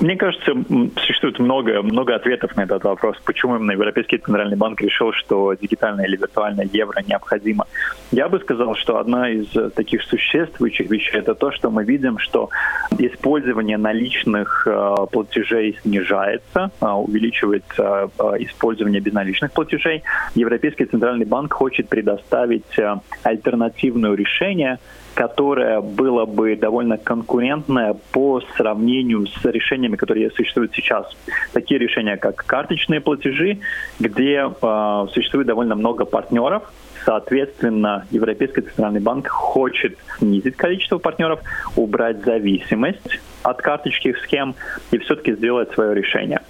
Мне 0.00 0.16
кажется, 0.16 0.52
существует 0.96 1.38
много, 1.40 1.82
много 1.82 2.14
ответов 2.14 2.56
на 2.56 2.62
этот 2.62 2.84
вопрос, 2.84 3.16
почему 3.24 3.56
именно 3.56 3.72
Европейский 3.72 4.18
Центральный 4.18 4.56
банк 4.56 4.80
решил, 4.80 5.12
что 5.12 5.54
дигитальное 5.54 6.06
или 6.06 6.16
виртуальное 6.16 6.68
евро 6.72 7.02
необходимо. 7.06 7.66
Я 8.12 8.28
бы 8.28 8.38
сказал, 8.38 8.76
что 8.76 8.98
одна 8.98 9.28
из 9.28 9.48
таких 9.74 10.02
существующих 10.02 10.88
вещей 10.88 11.18
это 11.18 11.34
то, 11.34 11.50
что 11.50 11.70
мы 11.70 11.84
видим, 11.84 12.18
что 12.18 12.50
использование 12.98 13.76
наличных 13.76 14.66
э, 14.66 14.94
платежей 15.10 15.76
снижается, 15.82 16.70
э, 16.80 16.86
увеличивается 16.86 18.10
э, 18.18 18.22
использование 18.40 19.00
безналичных 19.00 19.52
платежей. 19.52 20.02
Европейский 20.34 20.84
Центральный 20.84 21.26
банк 21.26 21.52
хочет 21.52 21.88
предоставить 21.88 22.78
э, 22.78 22.96
альтернативное 23.24 24.14
решение, 24.14 24.78
которое 25.18 25.80
было 25.80 26.26
бы 26.26 26.54
довольно 26.54 26.96
конкурентное 26.96 27.96
по 28.12 28.40
сравнению 28.56 29.26
с 29.26 29.44
решениями, 29.44 29.96
которые 29.96 30.30
существуют 30.30 30.72
сейчас. 30.76 31.06
Такие 31.52 31.80
решения, 31.80 32.16
как 32.16 32.36
карточные 32.46 33.00
платежи, 33.00 33.58
где 33.98 34.48
э, 34.48 35.06
существует 35.12 35.48
довольно 35.48 35.74
много 35.74 36.04
партнеров, 36.04 36.72
Соответственно, 37.04 38.06
Европейский 38.10 38.60
центральный 38.60 39.00
банк 39.00 39.28
хочет 39.28 39.96
снизить 40.18 40.56
количество 40.56 40.98
партнеров, 40.98 41.40
убрать 41.76 42.22
зависимость 42.24 43.20
от 43.42 43.62
карточных 43.62 44.18
схем 44.18 44.54
и 44.90 44.98
все-таки 44.98 45.32
сделать 45.32 45.72
свое 45.72 45.94
решение. 45.94 46.40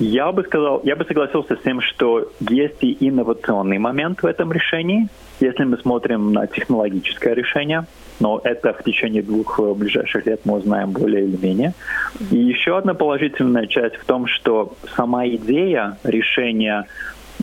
Я 0.00 0.32
бы 0.32 0.42
сказал, 0.44 0.80
я 0.82 0.96
бы 0.96 1.04
согласился 1.04 1.56
с 1.56 1.60
тем, 1.60 1.82
что 1.82 2.32
есть 2.48 2.82
и 2.82 2.96
инновационный 3.06 3.76
момент 3.76 4.22
в 4.22 4.26
этом 4.26 4.50
решении, 4.50 5.08
если 5.40 5.64
мы 5.64 5.76
смотрим 5.76 6.32
на 6.32 6.46
технологическое 6.46 7.34
решение, 7.34 7.84
но 8.18 8.40
это 8.42 8.72
в 8.72 8.82
течение 8.82 9.22
двух 9.22 9.60
э, 9.60 9.74
ближайших 9.74 10.24
лет 10.24 10.40
мы 10.46 10.54
узнаем 10.54 10.92
более 10.92 11.26
или 11.26 11.36
менее. 11.36 11.74
И 12.30 12.36
еще 12.36 12.78
одна 12.78 12.94
положительная 12.94 13.66
часть 13.66 13.96
в 13.96 14.06
том, 14.06 14.26
что 14.26 14.72
сама 14.96 15.26
идея 15.26 15.98
решения 16.02 16.86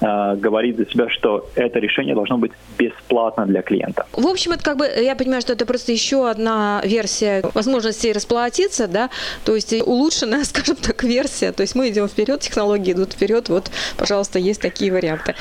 э, 0.01 0.35
говорит 0.35 0.77
за 0.77 0.85
себя, 0.89 1.09
что 1.09 1.49
это 1.55 1.79
решение 1.79 2.15
должно 2.15 2.37
быть 2.37 2.51
бесплатно 2.77 3.45
для 3.45 3.61
клиента. 3.61 4.05
В 4.13 4.27
общем, 4.27 4.51
это 4.51 4.63
как 4.63 4.77
бы, 4.77 4.85
я 4.85 5.15
понимаю, 5.15 5.41
что 5.41 5.53
это 5.53 5.65
просто 5.65 5.91
еще 5.91 6.29
одна 6.29 6.81
версия 6.83 7.43
возможности 7.53 8.07
расплатиться, 8.07 8.87
да, 8.87 9.09
то 9.45 9.55
есть 9.55 9.73
улучшенная, 9.85 10.43
скажем 10.43 10.75
так, 10.75 11.03
версия. 11.03 11.51
То 11.51 11.61
есть 11.61 11.75
мы 11.75 11.89
идем 11.89 12.07
вперед, 12.07 12.39
технологии 12.41 12.93
идут 12.93 13.13
вперед, 13.13 13.49
вот, 13.49 13.71
пожалуйста, 13.97 14.39
есть 14.39 14.61
такие 14.61 14.91
варианты 14.91 15.35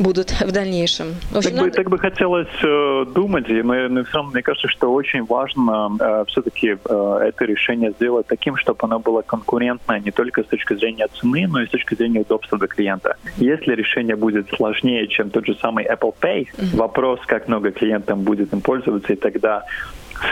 будут 0.00 0.30
в 0.30 0.50
дальнейшем. 0.50 1.14
В 1.30 1.38
общем, 1.38 1.50
так, 1.50 1.58
надо... 1.58 1.68
бы, 1.68 1.76
так 1.76 1.90
бы 1.90 1.98
хотелось 1.98 2.48
э, 2.62 3.04
думать, 3.14 3.48
но, 3.48 3.88
но 3.88 4.04
все 4.04 4.14
равно 4.16 4.30
мне 4.32 4.42
кажется, 4.42 4.68
что 4.68 4.92
очень 4.92 5.24
важно 5.24 5.90
э, 6.00 6.24
все-таки 6.28 6.76
э, 6.82 7.18
это 7.22 7.44
решение 7.44 7.92
сделать 7.92 8.26
таким, 8.26 8.56
чтобы 8.56 8.78
оно 8.82 8.98
было 8.98 9.22
конкурентное 9.22 10.00
не 10.00 10.10
только 10.10 10.42
с 10.42 10.46
точки 10.46 10.74
зрения 10.74 11.06
цены, 11.20 11.46
но 11.46 11.62
и 11.62 11.66
с 11.66 11.70
точки 11.70 11.94
зрения 11.94 12.20
удобства 12.20 12.58
для 12.58 12.66
клиента. 12.66 13.16
Если 13.36 13.74
решение 13.80 14.16
будет 14.16 14.48
сложнее, 14.50 15.06
чем 15.08 15.30
тот 15.30 15.46
же 15.46 15.54
самый 15.60 15.84
Apple 15.84 16.14
Pay, 16.20 16.46
mm-hmm. 16.46 16.76
вопрос, 16.76 17.20
как 17.26 17.48
много 17.48 17.70
клиентам 17.70 18.22
будет 18.22 18.52
им 18.52 18.60
пользоваться, 18.60 19.12
и 19.12 19.16
тогда 19.16 19.64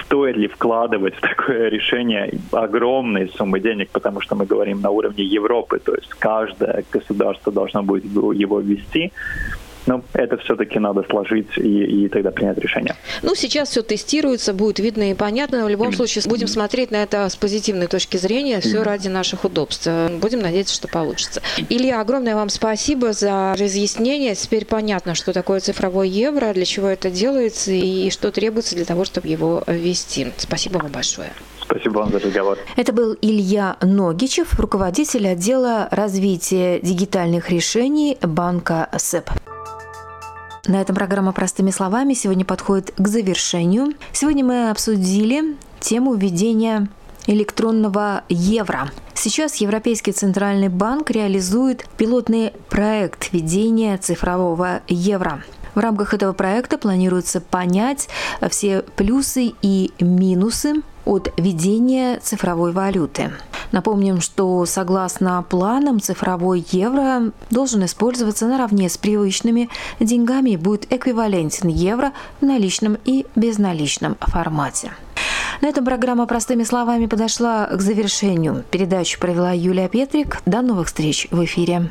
стоит 0.05 0.37
ли 0.37 0.49
вкладывать 0.49 1.15
в 1.17 1.21
такое 1.21 1.69
решение 1.69 2.31
огромные 2.53 3.29
суммы 3.29 3.61
денег, 3.61 3.91
потому 3.91 4.21
что 4.21 4.35
мы 4.35 4.47
говорим 4.47 4.81
на 4.81 4.91
уровне 4.91 5.25
Европы, 5.25 5.79
то 5.79 5.95
есть 5.95 6.11
каждое 6.19 6.85
государство 6.93 7.53
должно 7.53 7.83
будет 7.83 8.05
его 8.05 8.61
ввести. 8.61 9.13
Но 9.89 10.03
это 10.13 10.37
все-таки 10.37 10.79
надо 10.79 11.03
сложить 11.09 11.57
и, 11.57 12.05
и 12.05 12.09
тогда 12.09 12.31
принять 12.31 12.59
решение. 12.59 12.95
Ну, 13.23 13.35
сейчас 13.35 13.71
все 13.71 13.81
тестируется, 13.81 14.53
будет 14.53 14.79
видно 14.81 15.11
и 15.11 15.15
понятно. 15.15 15.65
В 15.65 15.69
любом 15.71 15.95
случае, 15.95 16.23
будем 16.27 16.47
смотреть 16.47 16.91
на 16.91 17.03
это 17.03 17.27
с 17.27 17.37
позитивной 17.37 17.87
точки 17.87 18.19
зрения, 18.19 18.61
все 18.61 18.83
ради 18.83 19.09
наших 19.09 19.45
удобств. 19.45 19.89
Будем 20.21 20.41
надеяться, 20.41 20.75
что 20.75 20.89
получится. 20.89 21.41
Илья, 21.71 22.03
огромное 22.03 22.35
вам 22.35 22.51
спасибо 22.51 23.15
за 23.15 23.57
разъяснение. 23.59 24.35
Теперь 24.35 24.67
понятно, 24.67 25.15
что 25.15 25.33
такое 25.33 25.61
цифровой 25.61 26.11
евро, 26.11 26.53
для 26.53 26.67
чего 26.67 26.89
это 26.89 27.11
делается 27.11 27.73
и 27.73 28.11
что 28.11 28.31
требуется 28.31 28.77
для 28.77 28.85
того, 28.85 29.07
чтобы 29.07 29.29
его 29.29 29.65
ввести. 29.67 30.33
Спасибо 30.37 30.79
вам 30.79 30.93
большое. 30.93 31.33
Спасибо 31.63 32.01
вам 32.01 32.13
за 32.13 32.19
разговор. 32.19 32.59
Это 32.77 32.93
был 32.93 33.17
Илья 33.23 33.79
Ногичев, 33.81 34.61
руководитель 34.61 35.29
отдела 35.29 35.89
развития 35.91 36.79
дигитальных 36.81 37.51
решений 37.51 38.19
банка 38.21 38.91
СЭП. 38.97 39.31
На 40.69 40.83
этом 40.83 40.95
программа 40.95 41.33
«Простыми 41.33 41.71
словами» 41.71 42.13
сегодня 42.13 42.45
подходит 42.45 42.93
к 42.95 43.09
завершению. 43.09 43.95
Сегодня 44.13 44.45
мы 44.45 44.69
обсудили 44.69 45.57
тему 45.81 46.13
введения 46.13 46.89
электронного 47.27 48.23
евро. 48.29 48.91
Сейчас 49.15 49.57
Европейский 49.57 50.13
центральный 50.13 50.69
банк 50.69 51.11
реализует 51.11 51.87
пилотный 51.97 52.53
проект 52.69 53.33
введения 53.33 53.97
цифрового 53.97 54.83
евро. 54.89 55.43
В 55.75 55.79
рамках 55.79 56.13
этого 56.13 56.35
проекта 56.35 56.77
планируется 56.77 57.41
понять 57.41 58.11
все 58.51 58.83
плюсы 58.97 59.55
и 59.63 59.93
минусы 60.01 60.83
от 61.09 61.33
введения 61.39 62.21
цифровой 62.21 62.73
валюты. 62.73 63.33
Напомним, 63.73 64.21
что 64.21 64.65
согласно 64.67 65.43
планам 65.43 66.01
цифровой 66.01 66.65
евро 66.71 67.33
должен 67.51 67.85
использоваться 67.85 68.47
наравне 68.47 68.89
с 68.89 68.99
привычными 68.99 69.71
деньгами 70.01 70.51
и 70.51 70.57
будет 70.57 70.93
эквивалентен 70.93 71.69
евро 71.69 72.13
в 72.41 72.45
наличном 72.45 72.99
и 73.05 73.27
безналичном 73.35 74.17
формате. 74.21 74.93
На 75.63 75.69
этом 75.69 75.85
программа 75.85 76.27
«Простыми 76.27 76.63
словами» 76.63 77.07
подошла 77.07 77.67
к 77.67 77.81
завершению. 77.81 78.65
Передачу 78.71 79.19
провела 79.19 79.53
Юлия 79.53 79.89
Петрик. 79.89 80.41
До 80.47 80.63
новых 80.63 80.89
встреч 80.89 81.27
в 81.31 81.43
эфире. 81.45 81.91